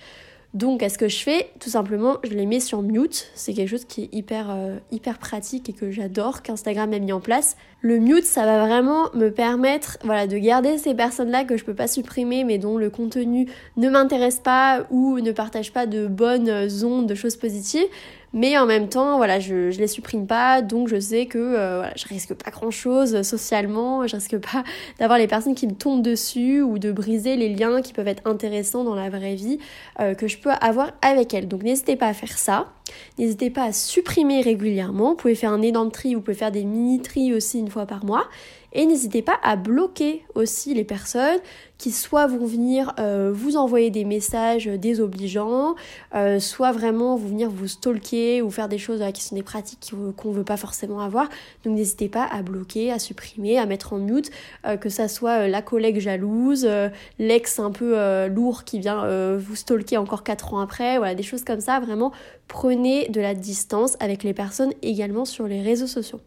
Donc, 0.53 0.81
qu'est-ce 0.81 0.97
que 0.97 1.07
je 1.07 1.23
fais 1.23 1.49
Tout 1.61 1.69
simplement, 1.69 2.17
je 2.23 2.31
les 2.31 2.45
mets 2.45 2.59
sur 2.59 2.81
mute. 2.81 3.31
C'est 3.35 3.53
quelque 3.53 3.69
chose 3.69 3.85
qui 3.85 4.03
est 4.03 4.09
hyper, 4.13 4.49
euh, 4.49 4.79
pratique 5.19 5.69
et 5.69 5.73
que 5.73 5.91
j'adore, 5.91 6.41
qu'Instagram 6.41 6.91
a 6.91 6.99
mis 6.99 7.13
en 7.13 7.21
place. 7.21 7.55
Le 7.79 7.99
mute, 7.99 8.25
ça 8.25 8.45
va 8.45 8.65
vraiment 8.65 9.09
me 9.13 9.29
permettre 9.29 9.97
voilà, 10.03 10.27
de 10.27 10.37
garder 10.37 10.77
ces 10.77 10.93
personnes-là 10.93 11.45
que 11.45 11.55
je 11.55 11.63
peux 11.63 11.73
pas 11.73 11.87
supprimer, 11.87 12.43
mais 12.43 12.57
dont 12.57 12.77
le 12.77 12.89
contenu 12.89 13.47
ne 13.77 13.89
m'intéresse 13.89 14.39
pas 14.39 14.85
ou 14.89 15.19
ne 15.21 15.31
partage 15.31 15.71
pas 15.71 15.85
de 15.85 16.07
bonnes 16.07 16.69
ondes, 16.83 17.07
de 17.07 17.15
choses 17.15 17.37
positives. 17.37 17.87
Mais 18.33 18.57
en 18.57 18.65
même 18.65 18.87
temps, 18.87 19.17
voilà, 19.17 19.41
je, 19.41 19.71
je 19.71 19.79
les 19.79 19.87
supprime 19.87 20.25
pas, 20.25 20.61
donc 20.61 20.87
je 20.87 20.99
sais 20.99 21.25
que 21.25 21.37
euh, 21.37 21.77
voilà, 21.79 21.93
je 21.97 22.07
risque 22.07 22.33
pas 22.33 22.49
grand 22.49 22.71
chose 22.71 23.23
socialement, 23.23 24.07
je 24.07 24.15
risque 24.15 24.37
pas 24.37 24.63
d'avoir 24.99 25.19
les 25.19 25.27
personnes 25.27 25.53
qui 25.53 25.67
me 25.67 25.73
tombent 25.73 26.01
dessus 26.01 26.61
ou 26.61 26.79
de 26.79 26.93
briser 26.93 27.35
les 27.35 27.49
liens 27.49 27.81
qui 27.81 27.91
peuvent 27.91 28.07
être 28.07 28.25
intéressants 28.25 28.85
dans 28.85 28.95
la 28.95 29.09
vraie 29.09 29.35
vie 29.35 29.59
euh, 29.99 30.13
que 30.13 30.27
je 30.27 30.37
peux 30.37 30.51
avoir 30.61 30.91
avec 31.01 31.33
elles. 31.33 31.49
Donc 31.49 31.63
n'hésitez 31.63 31.97
pas 31.97 32.07
à 32.07 32.13
faire 32.13 32.37
ça. 32.37 32.71
N'hésitez 33.19 33.49
pas 33.49 33.65
à 33.65 33.71
supprimer 33.73 34.41
régulièrement. 34.41 35.09
Vous 35.09 35.15
pouvez 35.17 35.35
faire 35.35 35.51
un 35.51 35.61
énorme 35.61 35.91
tri, 35.91 36.15
vous 36.15 36.21
pouvez 36.21 36.37
faire 36.37 36.51
des 36.51 36.63
mini 36.63 37.01
tri 37.01 37.33
aussi 37.33 37.59
une 37.59 37.69
fois 37.69 37.85
par 37.85 38.05
mois. 38.05 38.27
Et 38.73 38.85
n'hésitez 38.85 39.21
pas 39.21 39.37
à 39.43 39.57
bloquer 39.57 40.23
aussi 40.35 40.73
les 40.73 40.85
personnes 40.85 41.39
qui 41.81 41.91
soit 41.91 42.27
vont 42.27 42.45
venir 42.45 42.93
euh, 42.99 43.31
vous 43.33 43.57
envoyer 43.57 43.89
des 43.89 44.05
messages 44.05 44.67
désobligeants, 44.67 45.73
euh, 46.13 46.39
soit 46.39 46.71
vraiment 46.71 47.15
vont 47.15 47.29
venir 47.29 47.49
vous 47.49 47.67
stalker 47.67 48.43
ou 48.43 48.51
faire 48.51 48.69
des 48.69 48.77
choses 48.77 49.01
qui 49.15 49.23
sont 49.23 49.33
des 49.35 49.41
pratiques 49.41 49.91
qu'on 50.15 50.29
ne 50.29 50.35
veut 50.35 50.43
pas 50.43 50.57
forcément 50.57 50.99
avoir. 50.99 51.27
Donc 51.65 51.75
n'hésitez 51.75 52.07
pas 52.07 52.25
à 52.31 52.43
bloquer, 52.43 52.91
à 52.91 52.99
supprimer, 52.99 53.57
à 53.57 53.65
mettre 53.65 53.93
en 53.93 53.97
mute, 53.97 54.29
euh, 54.67 54.77
que 54.77 54.89
ça 54.89 55.07
soit 55.07 55.47
la 55.47 55.63
collègue 55.63 55.99
jalouse, 55.99 56.69
l'ex 57.17 57.57
un 57.57 57.71
peu 57.71 58.27
lourd 58.27 58.63
qui 58.63 58.79
vient 58.79 59.35
vous 59.37 59.55
stalker 59.55 59.97
encore 59.97 60.23
4 60.23 60.53
ans 60.53 60.59
après, 60.59 60.99
voilà, 60.99 61.15
des 61.15 61.23
choses 61.23 61.43
comme 61.43 61.61
ça. 61.61 61.79
Vraiment, 61.79 62.11
prenez 62.47 63.09
de 63.09 63.21
la 63.21 63.33
distance 63.33 63.97
avec 63.99 64.21
les 64.23 64.35
personnes 64.35 64.73
également 64.83 65.25
sur 65.25 65.47
les 65.47 65.63
réseaux 65.63 65.87
sociaux. 65.87 66.19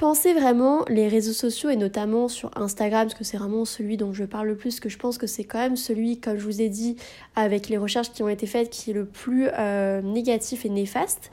Pensez 0.00 0.32
vraiment 0.32 0.82
les 0.88 1.08
réseaux 1.08 1.34
sociaux 1.34 1.68
et 1.68 1.76
notamment 1.76 2.28
sur 2.28 2.50
Instagram, 2.56 3.06
parce 3.06 3.18
que 3.18 3.22
c'est 3.22 3.36
vraiment 3.36 3.66
celui 3.66 3.98
dont 3.98 4.14
je 4.14 4.24
parle 4.24 4.46
le 4.46 4.56
plus, 4.56 4.80
que 4.80 4.88
je 4.88 4.96
pense 4.96 5.18
que 5.18 5.26
c'est 5.26 5.44
quand 5.44 5.58
même 5.58 5.76
celui, 5.76 6.18
comme 6.18 6.38
je 6.38 6.44
vous 6.46 6.62
ai 6.62 6.70
dit, 6.70 6.96
avec 7.36 7.68
les 7.68 7.76
recherches 7.76 8.10
qui 8.10 8.22
ont 8.22 8.28
été 8.30 8.46
faites, 8.46 8.70
qui 8.70 8.92
est 8.92 8.94
le 8.94 9.04
plus 9.04 9.48
euh, 9.58 10.00
négatif 10.00 10.64
et 10.64 10.70
néfaste 10.70 11.30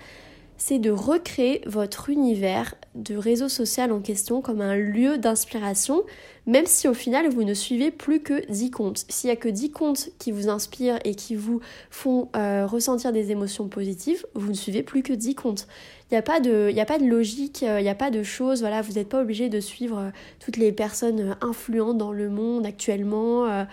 c'est 0.57 0.79
de 0.79 0.89
recréer 0.89 1.61
votre 1.67 2.09
univers 2.09 2.75
de 2.95 3.15
réseau 3.15 3.47
social 3.47 3.91
en 3.91 3.99
question 3.99 4.41
comme 4.41 4.61
un 4.61 4.75
lieu 4.75 5.19
d'inspiration, 5.19 6.03
même 6.47 6.65
si 6.65 6.87
au 6.87 6.95
final 6.95 7.29
vous 7.29 7.43
ne 7.43 7.53
suivez 7.53 7.91
plus 7.91 8.21
que 8.21 8.45
10 8.49 8.71
comptes. 8.71 9.05
S'il 9.07 9.27
n'y 9.27 9.33
a 9.33 9.35
que 9.35 9.49
10 9.49 9.71
comptes 9.71 10.09
qui 10.17 10.31
vous 10.31 10.49
inspirent 10.49 10.99
et 11.05 11.13
qui 11.13 11.35
vous 11.35 11.59
font 11.91 12.29
euh, 12.35 12.65
ressentir 12.65 13.13
des 13.13 13.31
émotions 13.31 13.67
positives, 13.67 14.25
vous 14.33 14.49
ne 14.49 14.55
suivez 14.55 14.81
plus 14.81 15.03
que 15.03 15.13
10 15.13 15.35
comptes. 15.35 15.67
Il 16.09 16.13
n'y 16.13 16.17
a, 16.17 16.21
pas 16.21 16.39
de, 16.39 17.05
logique, 17.05 17.63
euh, 17.63 17.81
il 17.81 17.83
n'y 17.83 17.89
a 17.89 17.95
pas 17.95 18.11
de 18.11 18.23
choses, 18.23 18.61
voilà, 18.61 18.81
vous 18.81 18.93
n'êtes 18.93 19.09
pas 19.09 19.21
obligé 19.21 19.49
de 19.49 19.59
suivre 19.59 19.97
euh, 19.97 20.09
toutes 20.39 20.55
les 20.55 20.71
personnes 20.71 21.35
influentes 21.41 21.97
dans 21.97 22.13
le 22.13 22.29
monde 22.29 22.65
actuellement 22.65 23.65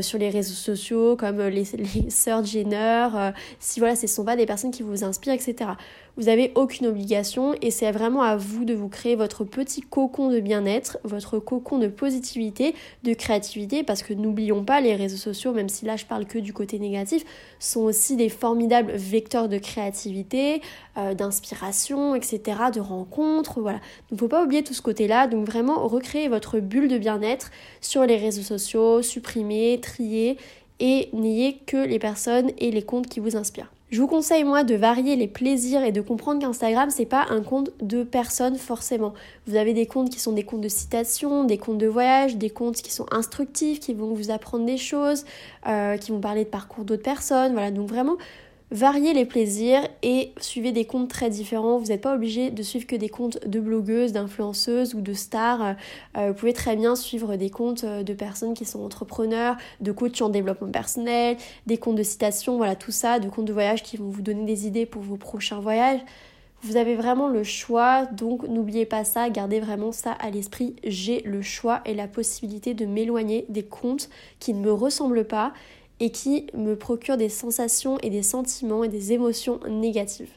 sur 0.00 0.18
les 0.18 0.30
réseaux 0.30 0.54
sociaux, 0.54 1.16
comme 1.16 1.42
les, 1.42 1.64
les 1.94 2.10
sœurs 2.10 2.44
Jenner, 2.44 3.08
si 3.60 3.78
voilà, 3.78 3.94
ce 3.94 4.02
ne 4.02 4.08
sont 4.08 4.24
pas 4.24 4.36
des 4.36 4.46
personnes 4.46 4.70
qui 4.70 4.82
vous 4.82 5.04
inspirent, 5.04 5.34
etc. 5.34 5.72
Vous 6.16 6.24
n'avez 6.24 6.50
aucune 6.54 6.86
obligation 6.86 7.54
et 7.60 7.70
c'est 7.70 7.92
vraiment 7.92 8.22
à 8.22 8.36
vous 8.36 8.64
de 8.64 8.72
vous 8.72 8.88
créer 8.88 9.16
votre 9.16 9.44
petit 9.44 9.82
cocon 9.82 10.30
de 10.30 10.40
bien-être, 10.40 10.96
votre 11.04 11.38
cocon 11.38 11.78
de 11.78 11.88
positivité, 11.88 12.74
de 13.02 13.12
créativité, 13.12 13.82
parce 13.82 14.02
que 14.02 14.14
n'oublions 14.14 14.64
pas, 14.64 14.80
les 14.80 14.94
réseaux 14.94 15.18
sociaux, 15.18 15.52
même 15.52 15.68
si 15.68 15.84
là 15.84 15.96
je 15.96 16.06
parle 16.06 16.24
que 16.24 16.38
du 16.38 16.54
côté 16.54 16.78
négatif, 16.78 17.22
sont 17.58 17.80
aussi 17.80 18.16
des 18.16 18.30
formidables 18.30 18.92
vecteurs 18.92 19.50
de 19.50 19.58
créativité, 19.58 20.62
euh, 20.96 21.12
d'inspiration, 21.12 21.65
etc., 22.14 22.40
de 22.74 22.80
rencontres, 22.80 23.60
voilà. 23.60 23.80
Donc 24.10 24.20
faut 24.20 24.28
pas 24.28 24.44
oublier 24.44 24.62
tout 24.62 24.74
ce 24.74 24.82
côté-là, 24.82 25.26
donc 25.26 25.46
vraiment 25.46 25.86
recréer 25.86 26.28
votre 26.28 26.58
bulle 26.60 26.88
de 26.88 26.98
bien-être 26.98 27.50
sur 27.80 28.04
les 28.04 28.16
réseaux 28.16 28.42
sociaux, 28.42 29.02
supprimer, 29.02 29.80
trier 29.80 30.38
et 30.80 31.08
n'ayez 31.12 31.58
que 31.66 31.76
les 31.76 31.98
personnes 31.98 32.50
et 32.58 32.70
les 32.70 32.82
comptes 32.82 33.08
qui 33.08 33.20
vous 33.20 33.36
inspirent. 33.36 33.70
Je 33.88 34.00
vous 34.00 34.08
conseille 34.08 34.42
moi 34.42 34.64
de 34.64 34.74
varier 34.74 35.14
les 35.14 35.28
plaisirs 35.28 35.84
et 35.84 35.92
de 35.92 36.00
comprendre 36.00 36.40
qu'Instagram 36.40 36.90
c'est 36.90 37.06
pas 37.06 37.24
un 37.30 37.40
compte 37.40 37.70
de 37.80 38.02
personnes 38.02 38.56
forcément. 38.56 39.14
Vous 39.46 39.54
avez 39.54 39.74
des 39.74 39.86
comptes 39.86 40.10
qui 40.10 40.18
sont 40.18 40.32
des 40.32 40.42
comptes 40.42 40.60
de 40.60 40.68
citation, 40.68 41.44
des 41.44 41.56
comptes 41.56 41.78
de 41.78 41.86
voyage, 41.86 42.36
des 42.36 42.50
comptes 42.50 42.82
qui 42.82 42.92
sont 42.92 43.06
instructifs, 43.12 43.78
qui 43.78 43.94
vont 43.94 44.12
vous 44.12 44.32
apprendre 44.32 44.66
des 44.66 44.76
choses, 44.76 45.24
euh, 45.68 45.96
qui 45.98 46.10
vont 46.10 46.18
parler 46.18 46.42
de 46.42 46.50
parcours 46.50 46.84
d'autres 46.84 47.04
personnes. 47.04 47.52
Voilà, 47.52 47.70
donc 47.70 47.88
vraiment 47.88 48.16
Variez 48.72 49.14
les 49.14 49.24
plaisirs 49.24 49.86
et 50.02 50.32
suivez 50.40 50.72
des 50.72 50.86
comptes 50.86 51.08
très 51.08 51.30
différents. 51.30 51.78
Vous 51.78 51.86
n'êtes 51.86 52.00
pas 52.00 52.16
obligé 52.16 52.50
de 52.50 52.62
suivre 52.64 52.84
que 52.84 52.96
des 52.96 53.08
comptes 53.08 53.46
de 53.46 53.60
blogueuses, 53.60 54.10
d'influenceuses 54.10 54.94
ou 54.94 55.00
de 55.00 55.12
stars. 55.12 55.76
Euh, 56.16 56.28
vous 56.28 56.34
pouvez 56.34 56.52
très 56.52 56.74
bien 56.74 56.96
suivre 56.96 57.36
des 57.36 57.48
comptes 57.48 57.84
euh, 57.84 58.02
de 58.02 58.12
personnes 58.12 58.54
qui 58.54 58.64
sont 58.64 58.82
entrepreneurs, 58.82 59.56
de 59.80 59.92
coachs 59.92 60.20
en 60.20 60.30
développement 60.30 60.72
personnel, 60.72 61.36
des 61.66 61.78
comptes 61.78 61.94
de 61.94 62.02
citation, 62.02 62.56
voilà 62.56 62.74
tout 62.74 62.90
ça, 62.90 63.20
de 63.20 63.28
comptes 63.28 63.44
de 63.44 63.52
voyage 63.52 63.84
qui 63.84 63.98
vont 63.98 64.08
vous 64.08 64.22
donner 64.22 64.44
des 64.44 64.66
idées 64.66 64.84
pour 64.84 65.02
vos 65.02 65.16
prochains 65.16 65.60
voyages. 65.60 66.00
Vous 66.62 66.76
avez 66.76 66.96
vraiment 66.96 67.28
le 67.28 67.44
choix, 67.44 68.06
donc 68.06 68.48
n'oubliez 68.48 68.86
pas 68.86 69.04
ça, 69.04 69.30
gardez 69.30 69.60
vraiment 69.60 69.92
ça 69.92 70.10
à 70.10 70.30
l'esprit. 70.30 70.74
J'ai 70.82 71.20
le 71.20 71.40
choix 71.40 71.82
et 71.84 71.94
la 71.94 72.08
possibilité 72.08 72.74
de 72.74 72.86
m'éloigner 72.86 73.46
des 73.48 73.62
comptes 73.62 74.08
qui 74.40 74.54
ne 74.54 74.60
me 74.60 74.72
ressemblent 74.72 75.26
pas 75.26 75.52
et 76.00 76.10
qui 76.10 76.46
me 76.54 76.76
procure 76.76 77.16
des 77.16 77.28
sensations 77.28 77.98
et 77.98 78.10
des 78.10 78.22
sentiments 78.22 78.84
et 78.84 78.88
des 78.88 79.12
émotions 79.12 79.60
négatives. 79.68 80.30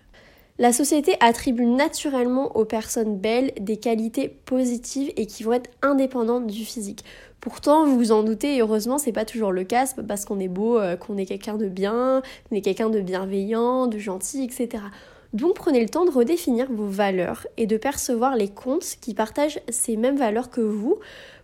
La 0.60 0.74
société 0.74 1.16
attribue 1.22 1.66
naturellement 1.66 2.58
aux 2.58 2.66
personnes 2.66 3.18
belles 3.18 3.54
des 3.62 3.78
qualités 3.78 4.28
positives 4.28 5.10
et 5.16 5.26
qui 5.26 5.44
vont 5.44 5.54
être 5.54 5.70
indépendantes 5.82 6.48
du 6.48 6.66
physique. 6.66 7.06
Pourtant, 7.40 7.86
vous 7.86 7.96
vous 7.96 8.12
en 8.12 8.24
doutez, 8.24 8.58
et 8.58 8.62
heureusement, 8.62 8.98
c'est 8.98 9.14
pas 9.14 9.24
toujours 9.24 9.54
le 9.54 9.64
cas, 9.64 9.86
pas 9.96 10.04
parce 10.04 10.26
qu'on 10.26 10.38
est 10.42 10.50
beau 10.50 10.78
euh, 10.78 10.98
qu'on 10.98 11.16
est 11.16 11.26
quelqu'un 11.26 11.56
de 11.56 11.70
bien, 11.70 12.22
qu'on 12.50 12.58
est 12.58 12.62
quelqu'un 12.62 12.90
de 12.90 13.00
bienveillant, 13.00 13.88
de 13.88 13.98
gentil, 13.98 14.44
etc. 14.44 14.84
Donc 15.32 15.56
prenez 15.56 15.80
le 15.80 15.88
temps 15.88 16.06
de 16.06 16.12
redéfinir 16.12 16.68
vos 16.72 16.88
valeurs 16.88 17.48
et 17.56 17.68
de 17.68 17.78
percevoir 17.78 18.36
les 18.36 18.50
comptes 18.50 18.98
qui 19.00 19.14
partagent 19.14 19.62
ces 19.70 19.96
mêmes 19.96 20.18
valeurs 20.18 20.50
que 20.50 20.60
vous 20.60 21.00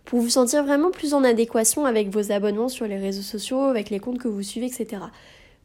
pour 0.06 0.20
vous 0.20 0.30
sentir 0.30 0.64
vraiment 0.64 0.90
plus 0.90 1.12
en 1.12 1.24
adéquation 1.24 1.84
avec 1.84 2.08
vos 2.08 2.32
abonnements 2.32 2.68
sur 2.68 2.86
les 2.86 2.96
réseaux 2.96 3.22
sociaux, 3.22 3.60
avec 3.64 3.90
les 3.90 3.98
comptes 3.98 4.18
que 4.18 4.28
vous 4.28 4.42
suivez, 4.42 4.66
etc. 4.66 5.02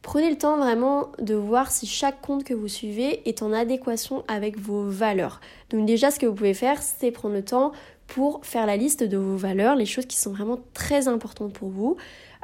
Prenez 0.02 0.28
le 0.30 0.36
temps 0.36 0.56
vraiment 0.56 1.12
de 1.20 1.34
voir 1.34 1.70
si 1.70 1.86
chaque 1.86 2.20
compte 2.20 2.42
que 2.42 2.52
vous 2.52 2.66
suivez 2.66 3.26
est 3.28 3.40
en 3.42 3.52
adéquation 3.52 4.24
avec 4.26 4.58
vos 4.58 4.82
valeurs. 4.82 5.40
Donc 5.70 5.86
déjà, 5.86 6.10
ce 6.10 6.18
que 6.18 6.26
vous 6.26 6.34
pouvez 6.34 6.54
faire, 6.54 6.82
c'est 6.82 7.12
prendre 7.12 7.36
le 7.36 7.44
temps 7.44 7.70
pour 8.08 8.44
faire 8.44 8.66
la 8.66 8.76
liste 8.76 9.04
de 9.04 9.16
vos 9.16 9.36
valeurs, 9.36 9.76
les 9.76 9.86
choses 9.86 10.06
qui 10.06 10.16
sont 10.16 10.32
vraiment 10.32 10.58
très 10.74 11.06
importantes 11.06 11.52
pour 11.52 11.68
vous, 11.68 11.96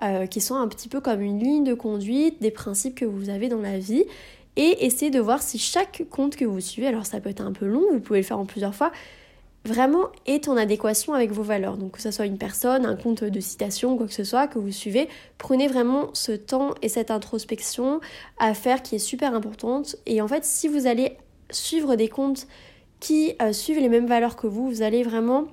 euh, 0.03 0.27
qui 0.27 0.41
sont 0.41 0.55
un 0.55 0.69
petit 0.69 0.89
peu 0.89 1.01
comme 1.01 1.21
une 1.21 1.41
ligne 1.41 1.65
de 1.65 1.75
conduite, 1.75 2.41
des 2.41 2.53
principes 2.53 2.95
que 2.95 3.05
vous 3.05 3.29
avez 3.29 3.49
dans 3.49 3.61
la 3.61 3.79
vie, 3.79 4.05
et 4.55 4.87
essayer 4.87 5.11
de 5.11 5.21
voir 5.21 5.43
si 5.43 5.59
chaque 5.59 6.05
compte 6.11 6.37
que 6.37 6.45
vous 6.45 6.61
suivez, 6.61 6.87
alors 6.87 7.07
ça 7.07 7.21
peut 7.21 7.29
être 7.29 7.41
un 7.41 7.53
peu 7.53 7.67
long, 7.67 7.83
vous 7.93 8.01
pouvez 8.01 8.21
le 8.21 8.25
faire 8.25 8.39
en 8.39 8.47
plusieurs 8.47 8.75
fois, 8.75 8.93
vraiment 9.65 10.09
est 10.27 10.49
en 10.49 10.57
adéquation 10.57 11.15
avec 11.15 11.31
vos 11.31 11.43
valeurs. 11.43 11.77
Donc 11.77 11.93
que 11.93 12.03
ce 12.03 12.11
soit 12.11 12.27
une 12.27 12.39
personne, 12.39 12.87
un 12.87 12.97
compte 12.97 13.25
de 13.25 13.41
citation, 13.41 13.97
quoi 13.97 14.07
que 14.07 14.15
ce 14.15 14.25
soit 14.25 14.49
que 14.49 14.59
vous 14.59 14.73
suivez, 14.73 15.09
prenez 15.37 15.69
vraiment 15.69 16.11
ce 16.15 16.33
temps 16.33 16.75
et 16.83 16.89
cette 16.89 17.11
introspection 17.11 18.01
à 18.39 18.55
faire 18.55 18.83
qui 18.83 18.97
est 18.97 19.01
super 19.01 19.35
importante. 19.35 19.97
Et 20.07 20.21
en 20.21 20.29
fait, 20.29 20.45
si 20.45 20.69
vous 20.69 20.87
allez 20.87 21.17
suivre 21.51 21.97
des 21.97 22.09
comptes 22.09 22.47
qui 23.01 23.35
euh, 23.41 23.53
suivent 23.53 23.81
les 23.81 23.89
mêmes 23.89 24.07
valeurs 24.07 24.37
que 24.37 24.47
vous, 24.47 24.69
vous 24.69 24.83
allez 24.83 25.03
vraiment 25.03 25.45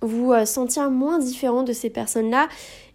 vous 0.00 0.32
euh, 0.32 0.44
sentir 0.44 0.90
moins 0.90 1.18
différent 1.18 1.62
de 1.62 1.72
ces 1.72 1.90
personnes-là 1.90 2.48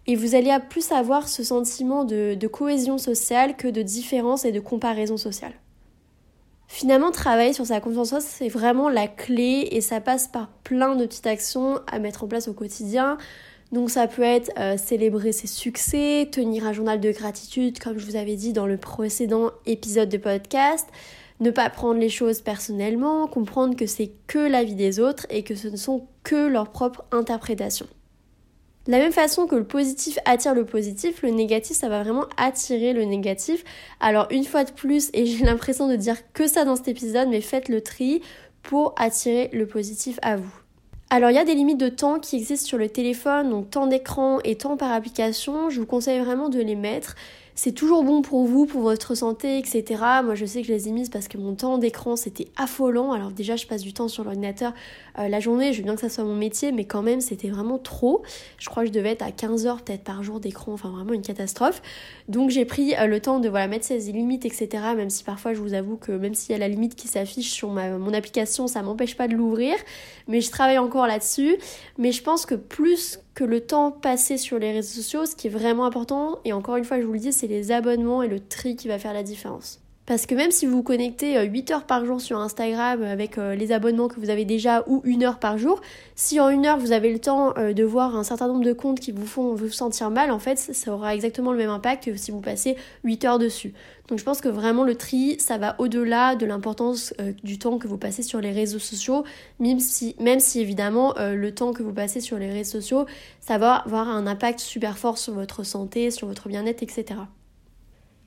et 0.06 0.16
vous 0.16 0.34
allez 0.34 0.54
plus 0.68 0.90
avoir 0.90 1.28
ce 1.28 1.44
sentiment 1.44 2.04
de 2.04 2.46
cohésion 2.48 2.98
sociale 2.98 3.56
que 3.56 3.68
de 3.68 3.82
différence 3.82 4.44
et 4.44 4.50
de 4.50 4.58
comparaison 4.58 5.16
sociale. 5.16 5.52
Finalement, 6.82 7.12
travailler 7.12 7.52
sur 7.52 7.64
sa 7.64 7.78
confiance 7.78 8.12
en 8.12 8.18
soi, 8.18 8.20
c'est 8.20 8.48
vraiment 8.48 8.88
la 8.88 9.06
clé 9.06 9.68
et 9.70 9.80
ça 9.80 10.00
passe 10.00 10.26
par 10.26 10.48
plein 10.64 10.96
de 10.96 11.06
petites 11.06 11.28
actions 11.28 11.78
à 11.86 12.00
mettre 12.00 12.24
en 12.24 12.26
place 12.26 12.48
au 12.48 12.54
quotidien. 12.54 13.18
Donc 13.70 13.88
ça 13.88 14.08
peut 14.08 14.22
être 14.22 14.50
euh, 14.58 14.76
célébrer 14.76 15.30
ses 15.30 15.46
succès, 15.46 16.28
tenir 16.32 16.66
un 16.66 16.72
journal 16.72 16.98
de 16.98 17.12
gratitude 17.12 17.78
comme 17.78 18.00
je 18.00 18.04
vous 18.04 18.16
avais 18.16 18.34
dit 18.34 18.52
dans 18.52 18.66
le 18.66 18.78
précédent 18.78 19.52
épisode 19.64 20.08
de 20.08 20.16
podcast, 20.16 20.88
ne 21.38 21.52
pas 21.52 21.70
prendre 21.70 22.00
les 22.00 22.08
choses 22.08 22.40
personnellement, 22.40 23.28
comprendre 23.28 23.76
que 23.76 23.86
c'est 23.86 24.10
que 24.26 24.40
la 24.40 24.64
vie 24.64 24.74
des 24.74 24.98
autres 24.98 25.24
et 25.30 25.44
que 25.44 25.54
ce 25.54 25.68
ne 25.68 25.76
sont 25.76 26.08
que 26.24 26.48
leurs 26.48 26.72
propres 26.72 27.04
interprétations. 27.12 27.86
De 28.86 28.90
la 28.90 28.98
même 28.98 29.12
façon 29.12 29.46
que 29.46 29.54
le 29.54 29.64
positif 29.64 30.18
attire 30.24 30.54
le 30.54 30.64
positif, 30.64 31.22
le 31.22 31.30
négatif, 31.30 31.76
ça 31.76 31.88
va 31.88 32.02
vraiment 32.02 32.26
attirer 32.36 32.92
le 32.92 33.04
négatif. 33.04 33.62
Alors 34.00 34.26
une 34.30 34.44
fois 34.44 34.64
de 34.64 34.72
plus, 34.72 35.10
et 35.12 35.24
j'ai 35.24 35.44
l'impression 35.44 35.86
de 35.86 35.94
dire 35.94 36.16
que 36.32 36.48
ça 36.48 36.64
dans 36.64 36.74
cet 36.74 36.88
épisode, 36.88 37.28
mais 37.28 37.40
faites 37.40 37.68
le 37.68 37.80
tri 37.80 38.22
pour 38.62 38.94
attirer 38.96 39.50
le 39.52 39.66
positif 39.66 40.18
à 40.22 40.36
vous. 40.36 40.52
Alors 41.10 41.30
il 41.30 41.34
y 41.34 41.38
a 41.38 41.44
des 41.44 41.54
limites 41.54 41.78
de 41.78 41.90
temps 41.90 42.18
qui 42.18 42.36
existent 42.36 42.66
sur 42.66 42.78
le 42.78 42.88
téléphone, 42.88 43.50
donc 43.50 43.70
temps 43.70 43.86
d'écran 43.86 44.38
et 44.44 44.56
temps 44.56 44.76
par 44.76 44.90
application. 44.90 45.70
Je 45.70 45.78
vous 45.78 45.86
conseille 45.86 46.18
vraiment 46.18 46.48
de 46.48 46.58
les 46.58 46.74
mettre 46.74 47.14
c'est 47.54 47.72
toujours 47.72 48.02
bon 48.02 48.22
pour 48.22 48.46
vous, 48.46 48.66
pour 48.66 48.80
votre 48.80 49.14
santé, 49.14 49.58
etc. 49.58 49.84
Moi, 50.24 50.34
je 50.34 50.46
sais 50.46 50.62
que 50.62 50.68
je 50.68 50.72
les 50.72 50.88
ai 50.88 50.90
mises 50.90 51.10
parce 51.10 51.28
que 51.28 51.36
mon 51.36 51.54
temps 51.54 51.76
d'écran, 51.76 52.16
c'était 52.16 52.48
affolant. 52.56 53.12
Alors 53.12 53.30
déjà, 53.30 53.56
je 53.56 53.66
passe 53.66 53.82
du 53.82 53.92
temps 53.92 54.08
sur 54.08 54.24
l'ordinateur 54.24 54.72
euh, 55.18 55.28
la 55.28 55.38
journée. 55.38 55.72
Je 55.72 55.78
veux 55.78 55.84
bien 55.84 55.94
que 55.94 56.00
ça 56.00 56.08
soit 56.08 56.24
mon 56.24 56.34
métier, 56.34 56.72
mais 56.72 56.84
quand 56.84 57.02
même, 57.02 57.20
c'était 57.20 57.50
vraiment 57.50 57.78
trop. 57.78 58.22
Je 58.58 58.68
crois 58.70 58.84
que 58.84 58.88
je 58.88 58.92
devais 58.92 59.10
être 59.10 59.22
à 59.22 59.32
15 59.32 59.66
heures 59.66 59.82
peut-être 59.82 60.02
par 60.02 60.22
jour 60.22 60.40
d'écran. 60.40 60.72
Enfin, 60.72 60.90
vraiment 60.90 61.12
une 61.12 61.22
catastrophe. 61.22 61.82
Donc, 62.28 62.50
j'ai 62.50 62.64
pris 62.64 62.94
euh, 62.96 63.06
le 63.06 63.20
temps 63.20 63.38
de 63.38 63.48
voilà, 63.48 63.68
mettre 63.68 63.84
ces 63.84 63.98
limites, 63.98 64.46
etc. 64.46 64.68
Même 64.96 65.10
si 65.10 65.22
parfois, 65.22 65.52
je 65.52 65.60
vous 65.60 65.74
avoue 65.74 65.96
que 65.96 66.12
même 66.12 66.34
s'il 66.34 66.52
y 66.52 66.54
a 66.54 66.58
la 66.58 66.68
limite 66.68 66.94
qui 66.94 67.08
s'affiche 67.08 67.50
sur 67.50 67.68
mon 67.68 68.14
application, 68.14 68.66
ça 68.66 68.82
m'empêche 68.82 69.16
pas 69.16 69.28
de 69.28 69.34
l'ouvrir. 69.34 69.74
Mais 70.26 70.40
je 70.40 70.50
travaille 70.50 70.78
encore 70.78 71.06
là-dessus. 71.06 71.56
Mais 71.98 72.12
je 72.12 72.22
pense 72.22 72.46
que 72.46 72.54
plus 72.54 73.18
que 73.34 73.44
le 73.44 73.60
temps 73.60 73.90
passé 73.90 74.38
sur 74.38 74.58
les 74.58 74.72
réseaux 74.72 75.02
sociaux, 75.02 75.26
ce 75.26 75.36
qui 75.36 75.48
est 75.48 75.50
vraiment 75.50 75.84
important, 75.84 76.38
et 76.44 76.52
encore 76.52 76.76
une 76.76 76.84
fois 76.84 77.00
je 77.00 77.06
vous 77.06 77.12
le 77.12 77.18
dis, 77.18 77.32
c'est 77.32 77.46
les 77.46 77.72
abonnements 77.72 78.22
et 78.22 78.28
le 78.28 78.40
tri 78.40 78.76
qui 78.76 78.88
va 78.88 78.98
faire 78.98 79.14
la 79.14 79.22
différence. 79.22 79.81
Parce 80.12 80.26
que 80.26 80.34
même 80.34 80.50
si 80.50 80.66
vous 80.66 80.82
connectez 80.82 81.42
8 81.42 81.70
euh, 81.70 81.74
heures 81.74 81.86
par 81.86 82.04
jour 82.04 82.20
sur 82.20 82.38
Instagram 82.38 83.02
avec 83.02 83.38
euh, 83.38 83.54
les 83.54 83.72
abonnements 83.72 84.08
que 84.08 84.20
vous 84.20 84.28
avez 84.28 84.44
déjà 84.44 84.84
ou 84.86 85.00
une 85.04 85.24
heure 85.24 85.38
par 85.38 85.56
jour, 85.56 85.80
si 86.16 86.38
en 86.38 86.50
une 86.50 86.66
heure 86.66 86.76
vous 86.76 86.92
avez 86.92 87.10
le 87.10 87.18
temps 87.18 87.54
euh, 87.56 87.72
de 87.72 87.82
voir 87.82 88.14
un 88.14 88.22
certain 88.22 88.46
nombre 88.46 88.62
de 88.62 88.74
comptes 88.74 89.00
qui 89.00 89.10
vous 89.10 89.24
font 89.24 89.54
vous 89.54 89.70
sentir 89.70 90.10
mal, 90.10 90.30
en 90.30 90.38
fait 90.38 90.58
ça 90.58 90.92
aura 90.92 91.14
exactement 91.14 91.50
le 91.50 91.56
même 91.56 91.70
impact 91.70 92.04
que 92.04 92.16
si 92.18 92.30
vous 92.30 92.42
passez 92.42 92.76
8 93.04 93.24
heures 93.24 93.38
dessus. 93.38 93.72
Donc 94.08 94.18
je 94.18 94.24
pense 94.24 94.42
que 94.42 94.50
vraiment 94.50 94.84
le 94.84 94.96
tri, 94.96 95.36
ça 95.40 95.56
va 95.56 95.76
au-delà 95.78 96.36
de 96.36 96.44
l'importance 96.44 97.14
du 97.42 97.58
temps 97.58 97.78
que 97.78 97.88
vous 97.88 97.96
passez 97.96 98.22
sur 98.22 98.42
les 98.42 98.52
réseaux 98.52 98.78
sociaux, 98.78 99.24
même 99.60 99.80
si 99.80 100.14
évidemment 100.60 101.14
le 101.18 101.54
temps 101.54 101.72
que 101.72 101.82
vous 101.82 101.94
passez 101.94 102.20
sur 102.20 102.36
les 102.36 102.50
réseaux 102.50 102.80
sociaux, 102.82 103.06
ça 103.40 103.56
va 103.56 103.76
avoir 103.76 104.10
un 104.10 104.26
impact 104.26 104.60
super 104.60 104.98
fort 104.98 105.16
sur 105.16 105.32
votre 105.32 105.64
santé, 105.64 106.10
sur 106.10 106.26
votre 106.26 106.48
bien-être, 106.48 106.82
etc. 106.82 107.14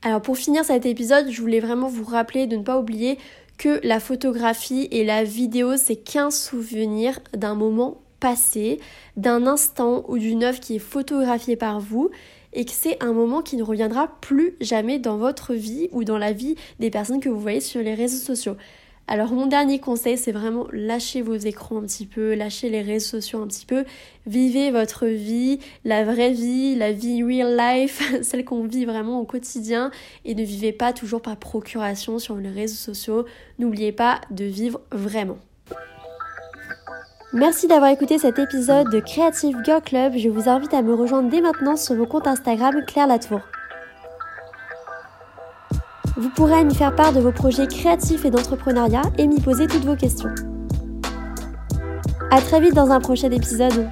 Alors 0.06 0.22
pour 0.22 0.38
finir 0.38 0.63
cet 0.63 0.86
épisode, 0.86 1.32
je 1.32 1.41
voulais 1.41 1.60
vraiment 1.60 1.88
vous 1.88 2.04
rappeler 2.04 2.46
de 2.46 2.58
ne 2.58 2.62
pas 2.62 2.78
oublier 2.78 3.18
que 3.58 3.80
la 3.82 4.00
photographie 4.00 4.88
et 4.91 5.04
la 5.04 5.24
vidéo, 5.24 5.78
c'est 5.78 5.96
qu'un 5.96 6.30
souvenir 6.30 7.20
d'un 7.36 7.56
moment 7.56 7.98
passé, 8.20 8.80
d'un 9.18 9.48
instant 9.48 10.06
ou 10.08 10.20
d'une 10.20 10.44
œuvre 10.44 10.60
qui 10.60 10.76
est 10.76 10.80
photographiée 10.80 11.56
par 11.56 11.80
vous 11.80 12.12
et 12.54 12.65
que 12.65 12.72
c'est 12.72 13.04
un 13.04 13.13
moment 13.13 13.41
qui 13.41 13.58
ne 13.58 13.63
reviendra 13.63 14.20
plus 14.22 14.54
jamais 14.62 15.00
dans 15.00 15.18
votre 15.18 15.56
vie 15.56 15.89
ou 15.91 16.04
dans 16.04 16.20
la 16.20 16.34
vie 16.34 16.54
des 16.80 16.91
personnes 16.91 17.20
que 17.20 17.30
vous 17.30 17.41
voyez 17.41 17.60
sur 17.60 17.82
les 17.82 17.96
réseaux 17.96 18.24
sociaux. 18.24 18.58
Alors 19.08 19.34
mon 19.34 19.46
dernier 19.46 19.80
conseil, 19.80 20.18
c'est 20.18 20.32
vraiment 20.32 20.65
lâcher 20.72 21.22
vos 21.22 21.36
écrans 21.36 21.78
un 21.78 21.84
petit 21.84 22.08
peu, 22.08 22.34
lâcher 22.34 22.70
les 22.70 22.82
réseaux 22.82 23.20
sociaux 23.20 23.41
un 23.41 23.48
petit 23.48 23.68
peu, 23.68 23.86
vivez 24.26 24.72
votre 24.72 25.06
vie, 25.06 25.60
la 25.84 26.04
vraie 26.04 26.32
vie, 26.32 26.76
la 26.76 26.91
vie 26.91 27.24
real 27.24 27.56
life, 27.56 28.02
celle 28.24 28.44
qu'on 28.44 28.63
vit 28.63 28.86
vraiment 28.86 29.20
au 29.20 29.26
quotidien 29.26 29.91
et 30.26 30.34
ne 30.34 30.44
vivez 30.44 30.72
pas 30.72 30.91
toujours 30.91 31.22
par 31.22 31.38
procuration 31.38 32.18
sur 32.18 32.36
les 32.38 32.50
réseaux 32.50 32.74
sociaux. 32.74 33.26
N'oubliez 33.60 33.91
pas 33.91 34.22
de 34.32 34.46
vivre 34.46 34.82
vraiment. 34.91 35.38
Merci 37.32 37.68
d'avoir 37.68 37.91
écouté 37.91 38.18
cet 38.18 38.39
épisode 38.39 38.89
de 38.89 39.02
Creative 39.02 39.58
Girl 39.65 39.82
Club. 39.82 40.13
Je 40.18 40.30
vous 40.30 40.50
invite 40.50 40.74
à 40.74 40.82
me 40.82 40.96
rejoindre 40.96 41.30
dès 41.30 41.41
maintenant 41.41 41.76
sur 41.76 41.94
mon 41.94 42.06
compte 42.06 42.28
Instagram 42.28 42.84
Claire 42.88 43.08
Latour. 43.08 43.41
Vous 46.17 46.30
pourrez 46.30 46.63
m'y 46.63 46.73
faire 46.73 46.95
part 46.95 47.12
de 47.12 47.19
vos 47.19 47.34
projets 47.34 47.67
créatifs 47.67 48.23
et 48.23 48.30
d'entrepreneuriat 48.30 49.01
et 49.17 49.28
m'y 49.28 49.41
poser 49.41 49.67
toutes 49.67 49.84
vos 49.84 49.97
questions. 49.97 50.34
À 52.32 52.39
très 52.39 52.62
vite 52.62 52.73
dans 52.73 52.89
un 52.91 53.01
prochain 53.01 53.30
épisode. 53.32 53.89